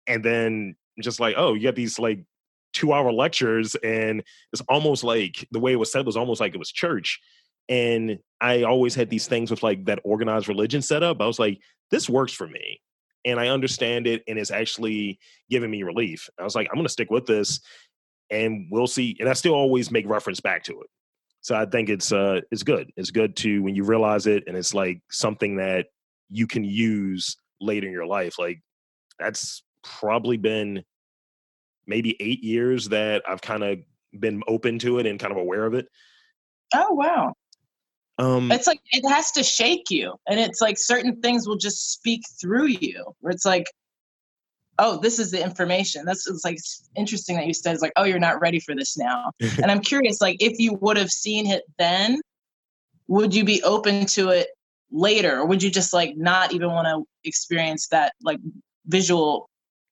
and 0.07 0.23
then 0.23 0.75
just 1.01 1.19
like, 1.19 1.35
oh, 1.37 1.53
you 1.53 1.63
got 1.63 1.75
these 1.75 1.99
like 1.99 2.23
two 2.73 2.93
hour 2.93 3.11
lectures, 3.11 3.75
and 3.75 4.23
it's 4.53 4.61
almost 4.69 5.03
like 5.03 5.47
the 5.51 5.59
way 5.59 5.73
it 5.73 5.77
was 5.77 5.91
said 5.91 6.05
was 6.05 6.17
almost 6.17 6.41
like 6.41 6.53
it 6.53 6.59
was 6.59 6.71
church. 6.71 7.19
And 7.67 8.17
I 8.41 8.63
always 8.63 8.95
had 8.95 9.09
these 9.09 9.27
things 9.27 9.51
with 9.51 9.61
like 9.61 9.85
that 9.85 9.99
organized 10.03 10.47
religion 10.47 10.81
setup. 10.81 11.21
I 11.21 11.27
was 11.27 11.39
like, 11.39 11.59
this 11.91 12.09
works 12.09 12.33
for 12.33 12.47
me. 12.47 12.81
And 13.25 13.39
I 13.39 13.49
understand 13.49 14.07
it, 14.07 14.23
and 14.27 14.39
it's 14.39 14.51
actually 14.51 15.19
giving 15.49 15.69
me 15.69 15.83
relief. 15.83 16.29
I 16.39 16.43
was 16.43 16.55
like, 16.55 16.67
I'm 16.71 16.75
going 16.75 16.85
to 16.85 16.91
stick 16.91 17.11
with 17.11 17.25
this, 17.25 17.59
and 18.29 18.67
we'll 18.71 18.87
see. 18.87 19.17
And 19.19 19.27
I 19.27 19.33
still 19.33 19.53
always 19.53 19.91
make 19.91 20.07
reference 20.07 20.39
back 20.39 20.63
to 20.63 20.81
it. 20.81 20.87
So 21.41 21.55
I 21.55 21.65
think 21.65 21.89
it's 21.89 22.11
uh 22.11 22.41
it's 22.51 22.63
good. 22.63 22.91
It's 22.97 23.11
good 23.11 23.35
to 23.37 23.61
when 23.61 23.75
you 23.75 23.83
realize 23.83 24.27
it 24.27 24.43
and 24.47 24.57
it's 24.57 24.73
like 24.73 25.01
something 25.09 25.55
that 25.57 25.87
you 26.29 26.47
can 26.47 26.63
use 26.63 27.37
later 27.61 27.87
in 27.87 27.93
your 27.93 28.05
life. 28.05 28.37
Like 28.37 28.61
that's 29.17 29.63
probably 29.83 30.37
been 30.37 30.83
maybe 31.87 32.15
eight 32.19 32.43
years 32.43 32.89
that 32.89 33.23
I've 33.27 33.41
kind 33.41 33.63
of 33.63 33.79
been 34.19 34.41
open 34.47 34.79
to 34.79 34.99
it 34.99 35.05
and 35.05 35.19
kind 35.19 35.31
of 35.31 35.37
aware 35.37 35.65
of 35.65 35.73
it. 35.73 35.87
Oh 36.73 36.93
wow. 36.93 37.33
Um, 38.19 38.51
it's 38.51 38.67
like 38.67 38.81
it 38.91 39.07
has 39.07 39.31
to 39.31 39.43
shake 39.43 39.89
you, 39.89 40.15
and 40.27 40.41
it's 40.41 40.59
like 40.59 40.77
certain 40.77 41.21
things 41.21 41.47
will 41.47 41.55
just 41.55 41.93
speak 41.93 42.21
through 42.39 42.67
you. 42.67 43.15
Where 43.21 43.31
it's 43.31 43.45
like, 43.45 43.65
oh, 44.79 44.97
this 44.97 45.19
is 45.19 45.29
the 45.29 45.43
information. 45.43 46.05
That's 46.05 46.27
it's 46.27 46.43
like 46.43 46.57
interesting 46.95 47.35
that 47.35 47.45
you 47.45 47.53
said 47.53 47.73
it's 47.73 47.81
like, 47.81 47.93
oh, 47.97 48.05
you're 48.05 48.17
not 48.17 48.41
ready 48.41 48.59
for 48.59 48.73
this 48.73 48.97
now. 48.97 49.31
and 49.39 49.69
I'm 49.69 49.81
curious, 49.81 50.21
like, 50.21 50.37
if 50.39 50.57
you 50.57 50.73
would 50.81 50.97
have 50.97 51.11
seen 51.11 51.45
it 51.45 51.63
then, 51.77 52.21
would 53.07 53.35
you 53.35 53.43
be 53.43 53.61
open 53.63 54.05
to 54.07 54.29
it 54.29 54.47
later, 54.91 55.39
or 55.39 55.45
would 55.45 55.61
you 55.61 55.69
just 55.69 55.93
like 55.93 56.15
not 56.17 56.53
even 56.53 56.69
want 56.69 56.87
to 56.87 57.05
experience 57.27 57.87
that 57.89 58.13
like 58.23 58.39
visual 58.87 59.49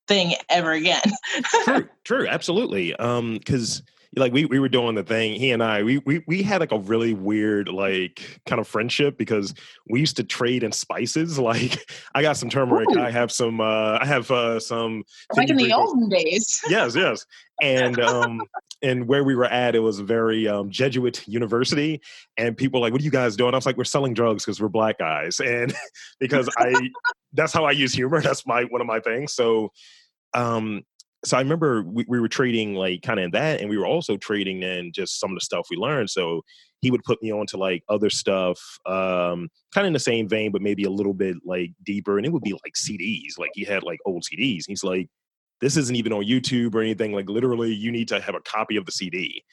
thing 0.07 0.33
ever 0.49 0.71
again? 0.71 1.01
true, 1.63 1.89
true, 2.03 2.27
absolutely. 2.27 2.95
Um, 2.95 3.37
because 3.37 3.83
like 4.15 4.33
we 4.33 4.45
we 4.45 4.59
were 4.59 4.69
doing 4.69 4.95
the 4.95 5.03
thing 5.03 5.35
he 5.35 5.51
and 5.51 5.61
i 5.61 5.83
we 5.83 5.97
we 5.99 6.23
we 6.27 6.41
had 6.41 6.59
like 6.61 6.71
a 6.71 6.79
really 6.79 7.13
weird 7.13 7.67
like 7.67 8.39
kind 8.45 8.59
of 8.59 8.67
friendship 8.67 9.17
because 9.17 9.53
we 9.89 9.99
used 9.99 10.15
to 10.15 10.23
trade 10.23 10.63
in 10.63 10.71
spices 10.71 11.37
like 11.47 11.79
i 12.15 12.21
got 12.21 12.37
some 12.37 12.49
turmeric 12.49 12.89
Ooh. 12.91 12.99
i 12.99 13.11
have 13.11 13.31
some 13.31 13.59
uh 13.59 13.97
i 13.99 14.05
have 14.05 14.29
uh 14.31 14.59
some 14.59 15.03
like 15.35 15.49
in 15.49 15.57
the 15.57 15.73
olden 15.73 16.09
days 16.09 16.61
yes 16.69 16.95
yes 16.95 17.25
and 17.61 17.99
um 17.99 18.41
and 18.83 19.07
where 19.07 19.23
we 19.23 19.35
were 19.35 19.45
at 19.45 19.75
it 19.75 19.79
was 19.79 19.99
a 19.99 20.03
very 20.03 20.47
um 20.47 20.69
jesuit 20.69 21.27
university 21.27 21.99
and 22.37 22.55
people 22.55 22.79
like 22.79 22.91
what 22.91 23.01
are 23.01 23.05
you 23.05 23.11
guys 23.11 23.35
doing 23.35 23.53
i 23.53 23.57
was 23.57 23.65
like 23.65 23.77
we're 23.77 23.83
selling 23.83 24.13
drugs 24.13 24.45
because 24.45 24.61
we're 24.61 24.67
black 24.67 24.97
guys 24.99 25.39
and 25.39 25.73
because 26.19 26.47
i 26.57 26.89
that's 27.33 27.51
how 27.51 27.65
i 27.65 27.71
use 27.71 27.93
humor 27.93 28.21
that's 28.21 28.45
my 28.45 28.63
one 28.65 28.81
of 28.81 28.87
my 28.87 28.99
things 28.99 29.33
so 29.33 29.71
um 30.33 30.83
so 31.25 31.37
I 31.37 31.41
remember 31.41 31.83
we, 31.83 32.05
we 32.07 32.19
were 32.19 32.27
trading 32.27 32.75
like 32.75 33.01
kind 33.01 33.19
of 33.19 33.25
in 33.25 33.31
that, 33.31 33.59
and 33.59 33.69
we 33.69 33.77
were 33.77 33.85
also 33.85 34.17
trading 34.17 34.63
in 34.63 34.91
just 34.93 35.19
some 35.19 35.31
of 35.31 35.35
the 35.35 35.41
stuff 35.41 35.67
we 35.69 35.77
learned. 35.77 36.09
So 36.09 36.41
he 36.81 36.91
would 36.91 37.03
put 37.03 37.21
me 37.23 37.31
on 37.31 37.47
to 37.47 37.57
like 37.57 37.83
other 37.89 38.09
stuff, 38.09 38.59
um, 38.85 39.49
kind 39.73 39.85
of 39.85 39.87
in 39.87 39.93
the 39.93 39.99
same 39.99 40.29
vein, 40.29 40.51
but 40.51 40.61
maybe 40.61 40.83
a 40.83 40.91
little 40.91 41.13
bit 41.13 41.37
like 41.43 41.71
deeper. 41.83 42.17
And 42.17 42.25
it 42.25 42.31
would 42.31 42.43
be 42.43 42.53
like 42.53 42.73
CDs. 42.75 43.37
Like 43.37 43.51
he 43.53 43.63
had 43.63 43.83
like 43.83 43.99
old 44.05 44.23
CDs. 44.23 44.63
He's 44.67 44.83
like, 44.83 45.09
this 45.59 45.75
isn't 45.75 45.95
even 45.95 46.13
on 46.13 46.23
YouTube 46.23 46.75
or 46.75 46.81
anything. 46.81 47.13
Like 47.13 47.29
literally, 47.29 47.73
you 47.73 47.91
need 47.91 48.07
to 48.09 48.21
have 48.21 48.35
a 48.35 48.41
copy 48.41 48.77
of 48.77 48.85
the 48.85 48.91
CD. 48.91 49.43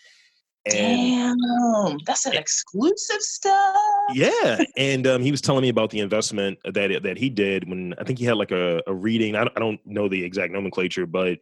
And, 0.66 1.38
Damn, 1.38 1.99
that's 2.06 2.25
an 2.25 2.33
exclusive 2.33 3.21
stuff. 3.21 3.76
Yeah, 4.14 4.64
and 4.78 5.06
um, 5.06 5.23
he 5.23 5.30
was 5.30 5.42
telling 5.42 5.61
me 5.61 5.68
about 5.68 5.90
the 5.90 6.00
investment 6.00 6.59
that 6.64 7.02
that 7.02 7.18
he 7.18 7.28
did 7.28 7.68
when 7.68 7.94
I 7.99 8.04
think 8.04 8.18
he 8.18 8.25
had 8.25 8.38
like 8.38 8.50
a, 8.50 8.80
a 8.87 8.94
reading. 8.94 9.37
I 9.37 9.40
don't, 9.40 9.52
I 9.56 9.61
don't 9.61 9.80
know 9.87 10.09
the 10.09 10.25
exact 10.25 10.54
nomenclature, 10.54 11.04
but 11.04 11.38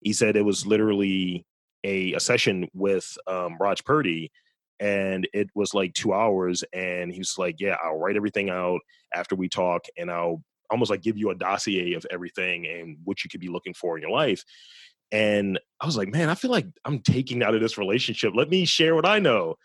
he 0.00 0.12
said 0.12 0.36
it 0.36 0.44
was 0.44 0.66
literally 0.66 1.44
a, 1.82 2.12
a 2.14 2.20
session 2.20 2.68
with 2.72 3.06
um, 3.26 3.56
Raj 3.58 3.84
Purdy, 3.84 4.30
and 4.78 5.28
it 5.32 5.48
was 5.56 5.74
like 5.74 5.92
two 5.94 6.12
hours. 6.12 6.62
And 6.72 7.12
he 7.12 7.18
was 7.18 7.34
like, 7.38 7.56
"Yeah, 7.58 7.76
I'll 7.82 7.98
write 7.98 8.16
everything 8.16 8.50
out 8.50 8.80
after 9.12 9.34
we 9.34 9.48
talk, 9.48 9.84
and 9.98 10.12
I'll 10.12 10.44
almost 10.70 10.92
like 10.92 11.02
give 11.02 11.18
you 11.18 11.30
a 11.30 11.34
dossier 11.34 11.94
of 11.94 12.06
everything 12.08 12.68
and 12.68 12.98
what 13.02 13.24
you 13.24 13.30
could 13.30 13.40
be 13.40 13.48
looking 13.48 13.74
for 13.74 13.96
in 13.96 14.02
your 14.02 14.12
life." 14.12 14.44
And 15.12 15.58
I 15.80 15.86
was 15.86 15.96
like, 15.96 16.08
man, 16.08 16.28
I 16.28 16.34
feel 16.34 16.50
like 16.50 16.66
I'm 16.84 17.00
taking 17.00 17.42
out 17.42 17.54
of 17.54 17.60
this 17.60 17.78
relationship. 17.78 18.32
Let 18.34 18.48
me 18.48 18.64
share 18.64 18.94
what 18.94 19.06
I 19.06 19.18
know. 19.18 19.56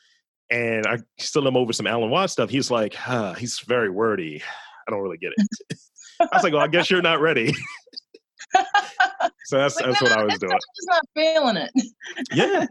And 0.50 0.86
I 0.86 1.00
still 1.20 1.48
am 1.48 1.58
over 1.58 1.74
some 1.74 1.88
Alan 1.88 2.10
Watts 2.10 2.34
stuff. 2.34 2.50
He's 2.50 2.72
like, 2.72 2.94
huh, 2.94 3.34
he's 3.34 3.60
very 3.60 3.90
wordy. 3.90 4.42
I 4.88 4.92
don't 4.92 5.02
really 5.02 5.18
get 5.18 5.34
it. 5.36 5.78
I 6.20 6.30
was 6.34 6.44
like, 6.44 6.54
well, 6.54 6.62
I 6.62 6.68
guess 6.68 6.90
you're 6.90 7.02
not 7.02 7.20
ready. 7.20 7.54
so 9.46 9.58
that's 9.58 9.76
like, 9.76 9.86
that's 9.86 10.02
no, 10.02 10.10
what 10.10 10.20
I 10.20 10.24
was 10.24 10.40
doing. 10.40 10.52
Just 10.52 10.88
not 10.88 11.04
feeling 11.16 11.58
it. 11.58 11.72
yeah. 12.34 12.66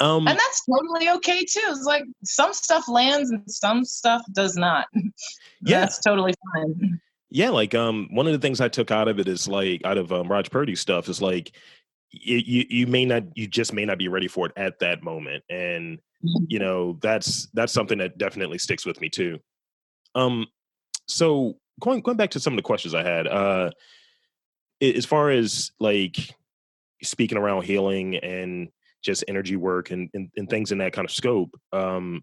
Um, 0.00 0.26
and 0.26 0.38
that's 0.38 0.64
totally 0.64 1.10
okay 1.10 1.40
too. 1.40 1.60
It's 1.68 1.84
like 1.84 2.04
some 2.24 2.54
stuff 2.54 2.88
lands 2.88 3.30
and 3.30 3.42
some 3.46 3.84
stuff 3.84 4.22
does 4.32 4.56
not. 4.56 4.86
Yeah, 5.62 5.80
that's 5.80 6.00
totally 6.00 6.32
fine. 6.54 7.00
Yeah, 7.28 7.50
like 7.50 7.74
um, 7.74 8.08
one 8.10 8.26
of 8.26 8.32
the 8.32 8.38
things 8.38 8.60
I 8.60 8.68
took 8.68 8.90
out 8.90 9.08
of 9.08 9.20
it 9.20 9.28
is 9.28 9.46
like 9.46 9.82
out 9.84 9.98
of 9.98 10.10
um, 10.10 10.28
Raj 10.28 10.50
Purdy 10.50 10.74
stuff 10.74 11.08
is 11.08 11.20
like 11.20 11.52
you 12.10 12.64
you 12.68 12.86
may 12.86 13.04
not 13.04 13.22
you 13.36 13.46
just 13.46 13.72
may 13.72 13.84
not 13.84 13.98
be 13.98 14.08
ready 14.08 14.28
for 14.28 14.46
it 14.46 14.52
at 14.56 14.78
that 14.80 15.02
moment 15.02 15.44
and 15.48 16.00
you 16.22 16.58
mm-hmm. 16.58 16.64
know 16.64 16.98
that's 17.00 17.46
that's 17.54 17.72
something 17.72 17.98
that 17.98 18.18
definitely 18.18 18.58
sticks 18.58 18.84
with 18.84 19.00
me 19.00 19.08
too 19.08 19.38
um 20.14 20.46
so 21.06 21.56
going 21.80 22.00
going 22.00 22.16
back 22.16 22.30
to 22.30 22.40
some 22.40 22.52
of 22.52 22.56
the 22.56 22.62
questions 22.62 22.94
i 22.94 23.02
had 23.02 23.26
uh 23.26 23.70
as 24.82 25.04
far 25.04 25.30
as 25.30 25.70
like 25.78 26.16
speaking 27.02 27.38
around 27.38 27.64
healing 27.64 28.16
and 28.16 28.68
just 29.02 29.24
energy 29.28 29.56
work 29.56 29.90
and, 29.90 30.08
and, 30.14 30.30
and 30.36 30.48
things 30.48 30.72
in 30.72 30.78
that 30.78 30.92
kind 30.92 31.04
of 31.04 31.12
scope. 31.12 31.58
Um, 31.72 32.22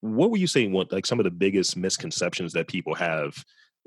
what 0.00 0.30
were 0.30 0.36
you 0.36 0.46
saying? 0.46 0.72
What 0.72 0.92
like 0.92 1.06
some 1.06 1.20
of 1.20 1.24
the 1.24 1.30
biggest 1.30 1.76
misconceptions 1.76 2.52
that 2.52 2.68
people 2.68 2.94
have, 2.94 3.34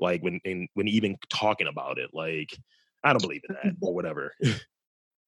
like 0.00 0.22
when 0.22 0.40
in, 0.44 0.68
when 0.74 0.88
even 0.88 1.16
talking 1.28 1.68
about 1.68 1.98
it, 1.98 2.10
like 2.12 2.56
I 3.04 3.12
don't 3.12 3.22
believe 3.22 3.42
in 3.48 3.54
that 3.62 3.74
or 3.80 3.94
whatever. 3.94 4.32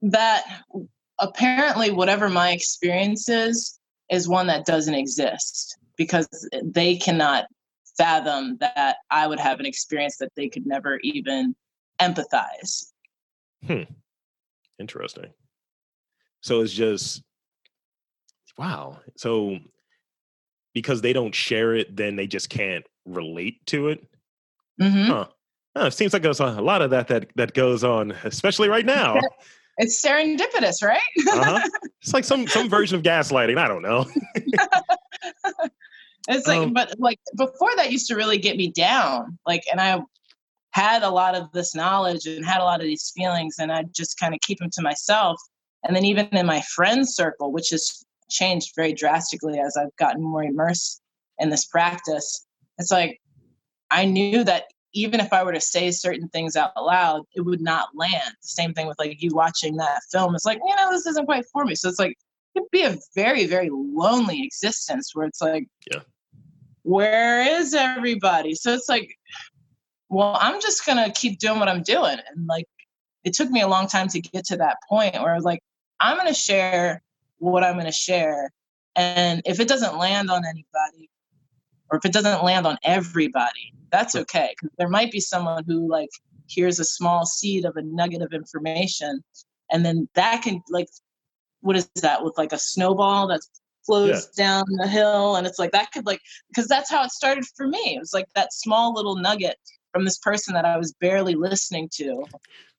that 0.04 0.44
apparently 1.18 1.90
whatever 1.90 2.28
my 2.28 2.50
experience 2.50 3.28
is 3.28 3.78
is 4.10 4.28
one 4.28 4.46
that 4.46 4.66
doesn't 4.66 4.94
exist 4.94 5.78
because 5.96 6.28
they 6.62 6.96
cannot 6.96 7.46
fathom 7.96 8.56
that 8.58 8.96
I 9.10 9.26
would 9.26 9.38
have 9.38 9.60
an 9.60 9.66
experience 9.66 10.16
that 10.18 10.32
they 10.36 10.48
could 10.48 10.66
never 10.66 10.98
even 11.02 11.54
empathize. 12.00 12.92
Hmm. 13.66 13.82
Interesting. 14.78 15.32
So 16.40 16.60
it's 16.60 16.72
just 16.72 17.22
wow. 18.58 18.98
So 19.16 19.58
because 20.74 21.00
they 21.00 21.12
don't 21.12 21.34
share 21.34 21.74
it, 21.74 21.96
then 21.96 22.16
they 22.16 22.26
just 22.26 22.50
can't 22.50 22.84
relate 23.06 23.64
to 23.66 23.88
it. 23.88 24.06
Mm-hmm. 24.80 25.10
Huh. 25.10 25.26
Oh, 25.76 25.86
it 25.86 25.92
seems 25.92 26.12
like 26.12 26.22
there's 26.22 26.40
a 26.40 26.60
lot 26.60 26.82
of 26.82 26.90
that 26.90 27.08
that 27.08 27.28
that 27.36 27.54
goes 27.54 27.84
on, 27.84 28.10
especially 28.24 28.68
right 28.68 28.84
now. 28.84 29.18
It's 29.78 30.04
serendipitous, 30.04 30.82
right? 30.82 31.00
uh-huh. 31.28 31.68
It's 32.02 32.12
like 32.12 32.24
some 32.24 32.46
some 32.46 32.68
version 32.68 32.96
of 32.96 33.02
gaslighting. 33.02 33.56
I 33.56 33.66
don't 33.66 33.80
know. 33.80 34.06
it's 36.28 36.46
like, 36.46 36.58
um, 36.58 36.74
but 36.74 36.94
like 37.00 37.18
before 37.36 37.70
that 37.76 37.90
used 37.90 38.08
to 38.08 38.14
really 38.14 38.36
get 38.36 38.58
me 38.58 38.70
down. 38.70 39.38
Like, 39.46 39.62
and 39.72 39.80
I 39.80 40.02
had 40.72 41.02
a 41.02 41.08
lot 41.08 41.34
of 41.34 41.50
this 41.52 41.74
knowledge 41.74 42.26
and 42.26 42.44
had 42.44 42.60
a 42.60 42.64
lot 42.64 42.80
of 42.80 42.86
these 42.86 43.10
feelings, 43.16 43.56
and 43.58 43.72
I 43.72 43.84
just 43.94 44.18
kind 44.20 44.34
of 44.34 44.40
keep 44.40 44.58
them 44.58 44.68
to 44.74 44.82
myself. 44.82 45.40
And 45.82 45.96
then 45.96 46.04
even 46.04 46.26
in 46.26 46.44
my 46.44 46.60
friend 46.74 47.08
circle, 47.08 47.52
which 47.52 47.70
has 47.70 48.04
changed 48.28 48.72
very 48.76 48.92
drastically 48.92 49.58
as 49.58 49.78
I've 49.78 49.96
gotten 49.96 50.22
more 50.22 50.42
immersed 50.42 51.00
in 51.38 51.48
this 51.48 51.64
practice, 51.64 52.46
it's 52.78 52.90
like 52.90 53.18
I 53.90 54.04
knew 54.04 54.44
that 54.44 54.64
even 54.94 55.20
if 55.20 55.32
I 55.32 55.42
were 55.42 55.52
to 55.52 55.60
say 55.60 55.90
certain 55.90 56.28
things 56.28 56.56
out 56.56 56.72
loud, 56.76 57.24
it 57.34 57.42
would 57.42 57.60
not 57.60 57.88
land. 57.94 58.32
The 58.40 58.48
same 58.48 58.72
thing 58.72 58.86
with 58.86 58.98
like 58.98 59.20
you 59.20 59.34
watching 59.34 59.76
that 59.76 60.02
film. 60.10 60.34
It's 60.34 60.46
like, 60.46 60.60
you 60.64 60.76
know, 60.76 60.90
this 60.90 61.06
isn't 61.06 61.26
quite 61.26 61.44
for 61.52 61.64
me. 61.64 61.74
So 61.74 61.88
it's 61.88 61.98
like 61.98 62.16
it'd 62.54 62.70
be 62.70 62.84
a 62.84 62.96
very, 63.14 63.46
very 63.46 63.70
lonely 63.70 64.44
existence 64.44 65.10
where 65.12 65.26
it's 65.26 65.42
like, 65.42 65.66
yeah, 65.92 66.00
where 66.82 67.58
is 67.58 67.74
everybody? 67.74 68.54
So 68.54 68.72
it's 68.72 68.88
like, 68.88 69.18
well, 70.08 70.38
I'm 70.40 70.60
just 70.60 70.86
gonna 70.86 71.12
keep 71.12 71.40
doing 71.40 71.58
what 71.58 71.68
I'm 71.68 71.82
doing. 71.82 72.18
And 72.34 72.46
like 72.46 72.66
it 73.24 73.34
took 73.34 73.50
me 73.50 73.62
a 73.62 73.68
long 73.68 73.88
time 73.88 74.08
to 74.08 74.20
get 74.20 74.46
to 74.46 74.56
that 74.58 74.76
point 74.88 75.14
where 75.14 75.32
I 75.32 75.36
was 75.36 75.44
like, 75.44 75.60
I'm 75.98 76.16
gonna 76.16 76.34
share 76.34 77.02
what 77.38 77.64
I'm 77.64 77.76
gonna 77.76 77.92
share. 77.92 78.50
And 78.94 79.42
if 79.44 79.58
it 79.58 79.66
doesn't 79.66 79.98
land 79.98 80.30
on 80.30 80.44
anybody, 80.44 81.10
or 81.90 81.98
if 81.98 82.04
it 82.04 82.12
doesn't 82.12 82.44
land 82.44 82.66
on 82.66 82.78
everybody, 82.84 83.73
that's 83.94 84.16
okay 84.16 84.52
there 84.76 84.88
might 84.88 85.12
be 85.12 85.20
someone 85.20 85.62
who 85.68 85.88
like 85.88 86.10
hears 86.46 86.80
a 86.80 86.84
small 86.84 87.24
seed 87.24 87.64
of 87.64 87.76
a 87.76 87.82
nugget 87.82 88.22
of 88.22 88.32
information 88.32 89.22
and 89.70 89.84
then 89.84 90.08
that 90.14 90.42
can 90.42 90.60
like 90.68 90.88
what 91.60 91.76
is 91.76 91.88
that 92.02 92.24
with 92.24 92.34
like 92.36 92.52
a 92.52 92.58
snowball 92.58 93.28
that 93.28 93.40
flows 93.86 94.28
yeah. 94.36 94.44
down 94.44 94.64
the 94.78 94.88
hill 94.88 95.36
and 95.36 95.46
it's 95.46 95.60
like 95.60 95.70
that 95.70 95.92
could 95.92 96.04
like 96.06 96.20
because 96.48 96.66
that's 96.66 96.90
how 96.90 97.04
it 97.04 97.10
started 97.10 97.44
for 97.56 97.68
me 97.68 97.94
it 97.94 98.00
was 98.00 98.12
like 98.12 98.26
that 98.34 98.52
small 98.52 98.92
little 98.94 99.14
nugget 99.14 99.56
from 99.92 100.04
this 100.04 100.18
person 100.18 100.54
that 100.54 100.64
i 100.64 100.76
was 100.76 100.92
barely 101.00 101.36
listening 101.36 101.88
to 101.92 102.24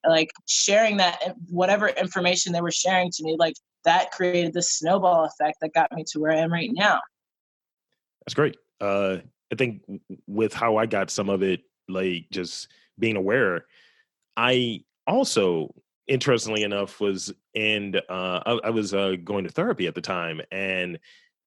like 0.06 0.32
sharing 0.48 0.98
that 0.98 1.18
whatever 1.50 1.88
information 1.88 2.52
they 2.52 2.62
were 2.62 2.72
sharing 2.72 3.10
to 3.10 3.24
me 3.24 3.38
like 3.40 3.56
that 3.86 4.12
created 4.12 4.52
this 4.52 4.72
snowball 4.72 5.24
effect 5.24 5.58
that 5.62 5.74
got 5.74 5.90
me 5.94 6.04
to 6.06 6.20
where 6.20 6.32
i 6.32 6.38
am 6.38 6.52
right 6.52 6.72
now 6.74 7.00
that's 8.26 8.34
great 8.34 8.58
uh 8.82 9.18
I 9.52 9.56
think 9.56 9.82
with 10.28 10.54
how 10.54 10.78
I 10.78 10.86
got 10.86 11.12
some 11.12 11.30
of 11.30 11.44
it, 11.44 11.62
like 11.88 12.28
just 12.32 12.68
being 12.98 13.16
aware, 13.16 13.66
I 14.36 14.84
also, 15.08 15.74
interestingly 16.08 16.64
enough, 16.64 17.00
was 17.00 17.34
in, 17.54 17.96
uh, 18.10 18.40
I, 18.46 18.60
I 18.66 18.70
was 18.72 18.94
uh, 18.94 19.16
going 19.24 19.44
to 19.44 19.52
therapy 19.52 19.88
at 19.88 19.96
the 19.96 20.02
time. 20.02 20.42
And 20.52 21.00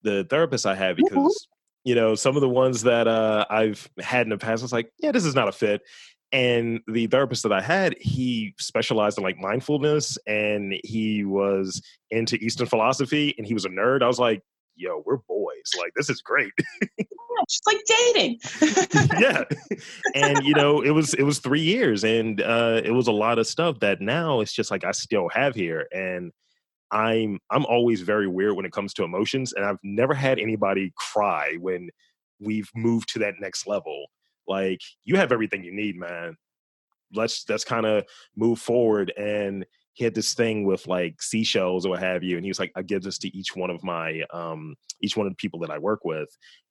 the 0.03 0.25
therapist 0.31 0.65
I 0.65 0.75
had, 0.75 0.97
because, 0.97 1.13
mm-hmm. 1.13 1.89
you 1.89 1.95
know, 1.95 2.15
some 2.15 2.37
of 2.37 2.41
the 2.41 2.49
ones 2.49 2.83
that 2.83 3.09
uh, 3.09 3.47
I've 3.51 3.89
had 4.01 4.27
in 4.27 4.31
the 4.31 4.39
past, 4.39 4.63
I 4.63 4.65
was 4.65 4.73
like, 4.73 4.93
yeah, 4.99 5.13
this 5.13 5.25
is 5.25 5.35
not 5.35 5.49
a 5.49 5.53
fit. 5.53 5.83
And 6.31 6.81
the 6.87 7.07
therapist 7.07 7.43
that 7.45 7.53
I 7.53 7.63
had, 7.63 7.97
he 7.99 8.55
specialized 8.59 9.17
in 9.17 9.25
like 9.25 9.39
mindfulness 9.39 10.19
and 10.27 10.75
he 10.85 11.25
was 11.25 11.83
into 12.11 12.37
Eastern 12.37 12.67
philosophy 12.67 13.35
and 13.39 13.47
he 13.47 13.55
was 13.55 13.65
a 13.65 13.71
nerd. 13.71 14.03
I 14.03 14.07
was 14.07 14.19
like, 14.19 14.43
yo, 14.79 15.03
we're 15.05 15.19
boys. 15.19 15.73
Like, 15.79 15.93
this 15.97 16.09
is 16.09 16.23
great. 16.23 16.53
Just 17.49 17.67
like 17.67 17.81
dating. 17.87 18.41
yeah. 19.21 19.45
And 20.15 20.45
you 20.45 20.55
know, 20.55 20.81
it 20.81 20.91
was 20.91 21.15
it 21.15 21.23
was 21.23 21.39
three 21.39 21.61
years 21.61 22.03
and 22.03 22.41
uh 22.41 22.81
it 22.85 22.91
was 22.91 23.07
a 23.07 23.13
lot 23.13 23.39
of 23.39 23.47
stuff 23.47 23.79
that 23.81 24.01
now 24.01 24.41
it's 24.41 24.53
just 24.53 24.71
like 24.71 24.85
I 24.85 24.91
still 24.91 25.29
have 25.29 25.55
here. 25.55 25.87
And 25.93 26.33
I'm 26.91 27.39
I'm 27.51 27.65
always 27.67 28.01
very 28.03 28.27
weird 28.27 28.57
when 28.57 28.65
it 28.65 28.73
comes 28.73 28.93
to 28.95 29.05
emotions. 29.05 29.53
And 29.53 29.65
I've 29.65 29.79
never 29.83 30.15
had 30.15 30.39
anybody 30.39 30.93
cry 30.97 31.57
when 31.61 31.91
we've 32.41 32.71
moved 32.75 33.13
to 33.13 33.19
that 33.21 33.35
next 33.41 33.67
level. 33.67 34.07
Like, 34.47 34.81
you 35.05 35.17
have 35.17 35.33
everything 35.33 35.63
you 35.63 35.73
need, 35.73 35.97
man. 35.97 36.37
Let's 37.15 37.45
let's 37.49 37.65
kind 37.65 37.87
of 37.87 38.05
move 38.37 38.59
forward 38.59 39.13
and 39.17 39.65
he 39.99 40.05
had 40.05 40.15
this 40.15 40.33
thing 40.33 40.65
with 40.65 40.87
like 40.87 41.21
seashells 41.21 41.85
or 41.85 41.91
what 41.91 41.99
have 42.01 42.23
you 42.23 42.37
and 42.37 42.45
he 42.45 42.51
was 42.51 42.61
like 42.61 42.71
i 42.77 42.83
give 42.83 43.03
this 43.03 43.19
to 43.19 43.37
each 43.37 43.57
one 43.57 43.69
of 43.69 43.83
my 43.83 44.23
um 44.33 44.77
each 45.01 45.17
one 45.17 45.27
of 45.27 45.33
the 45.33 45.37
people 45.37 45.59
that 45.59 45.71
i 45.71 45.79
work 45.79 46.05
with 46.05 46.29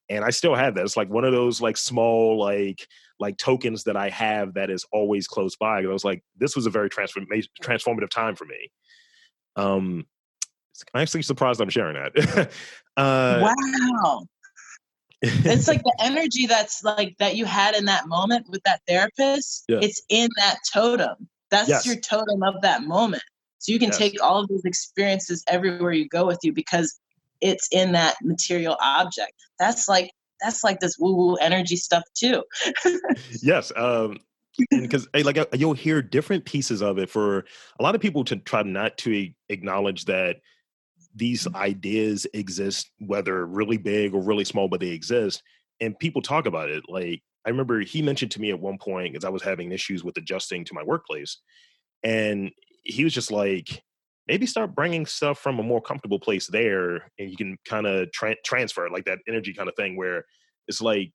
and 0.09 0.23
i 0.23 0.29
still 0.29 0.55
have 0.55 0.75
that. 0.75 0.85
It's 0.85 0.95
like 0.95 1.09
one 1.09 1.25
of 1.25 1.33
those 1.33 1.59
like 1.59 1.75
small 1.75 2.39
like 2.39 2.87
like 3.19 3.37
tokens 3.37 3.83
that 3.83 3.97
i 3.97 4.09
have 4.09 4.53
that 4.53 4.69
is 4.69 4.85
always 4.93 5.27
close 5.27 5.57
by 5.57 5.79
And 5.79 5.89
i 5.89 5.91
was 5.91 6.05
like 6.05 6.23
this 6.37 6.55
was 6.55 6.65
a 6.65 6.69
very 6.69 6.89
transformation 6.89 7.51
transformative 7.61 8.09
time 8.09 8.35
for 8.35 8.45
me. 8.45 8.71
Um 9.57 10.05
i'm 10.93 11.01
actually 11.01 11.23
surprised 11.23 11.59
i'm 11.61 11.69
sharing 11.69 11.95
that. 11.95 12.51
Uh 12.97 13.53
wow. 13.93 14.23
It's 15.21 15.67
like 15.67 15.83
the 15.83 15.95
energy 16.01 16.47
that's 16.47 16.83
like 16.83 17.15
that 17.19 17.35
you 17.35 17.45
had 17.45 17.75
in 17.75 17.85
that 17.85 18.07
moment 18.07 18.49
with 18.49 18.63
that 18.63 18.81
therapist 18.87 19.65
yeah. 19.69 19.79
it's 19.81 20.01
in 20.09 20.29
that 20.37 20.57
totem 20.73 21.27
that's 21.51 21.69
yes. 21.69 21.85
your 21.85 21.95
totem 21.95 22.43
of 22.43 22.61
that 22.61 22.83
moment. 22.83 23.23
So 23.59 23.71
you 23.71 23.79
can 23.79 23.89
yes. 23.89 23.97
take 23.97 24.21
all 24.21 24.39
of 24.39 24.47
those 24.47 24.65
experiences 24.65 25.43
everywhere 25.47 25.91
you 25.91 26.07
go 26.07 26.25
with 26.25 26.39
you 26.43 26.53
because 26.53 26.99
it's 27.41 27.67
in 27.71 27.91
that 27.93 28.15
material 28.21 28.77
object. 28.81 29.33
That's 29.59 29.87
like 29.87 30.11
that's 30.41 30.63
like 30.63 30.79
this 30.79 30.97
woo 30.99 31.15
woo 31.15 31.35
energy 31.35 31.75
stuff 31.75 32.03
too. 32.13 32.43
yes, 33.41 33.71
um, 33.75 34.17
because 34.71 35.07
like 35.13 35.37
you'll 35.53 35.73
hear 35.73 36.01
different 36.01 36.45
pieces 36.45 36.81
of 36.81 36.97
it 36.97 37.09
for 37.09 37.45
a 37.79 37.83
lot 37.83 37.95
of 37.95 38.01
people 38.01 38.23
to 38.25 38.35
try 38.37 38.63
not 38.63 38.97
to 38.99 39.29
acknowledge 39.49 40.05
that 40.05 40.37
these 41.15 41.47
ideas 41.55 42.27
exist, 42.33 42.91
whether 42.99 43.45
really 43.45 43.77
big 43.77 44.13
or 44.13 44.21
really 44.21 44.45
small, 44.45 44.67
but 44.67 44.79
they 44.79 44.89
exist, 44.89 45.41
and 45.81 45.97
people 45.97 46.21
talk 46.21 46.45
about 46.45 46.69
it. 46.69 46.83
Like 46.87 47.21
I 47.47 47.49
remember 47.49 47.79
he 47.79 48.01
mentioned 48.01 48.31
to 48.31 48.41
me 48.41 48.49
at 48.49 48.59
one 48.59 48.77
point 48.77 49.13
because 49.13 49.23
I 49.23 49.29
was 49.29 49.41
having 49.41 49.71
issues 49.71 50.03
with 50.03 50.17
adjusting 50.17 50.65
to 50.65 50.73
my 50.73 50.83
workplace, 50.83 51.37
and 52.03 52.51
he 52.83 53.05
was 53.05 53.13
just 53.13 53.31
like, 53.31 53.81
maybe 54.27 54.45
start 54.45 54.75
bringing 54.75 55.05
stuff 55.05 55.39
from 55.39 55.57
a 55.57 55.63
more 55.63 55.81
comfortable 55.81 56.19
place 56.19 56.47
there, 56.47 57.09
and 57.17 57.31
you 57.31 57.37
can 57.37 57.57
kind 57.63 57.87
of 57.87 58.11
tra- 58.11 58.35
transfer 58.43 58.89
like 58.89 59.05
that 59.05 59.19
energy 59.29 59.53
kind 59.53 59.69
of 59.69 59.75
thing 59.75 59.95
where 59.95 60.25
it's 60.67 60.81
like, 60.81 61.13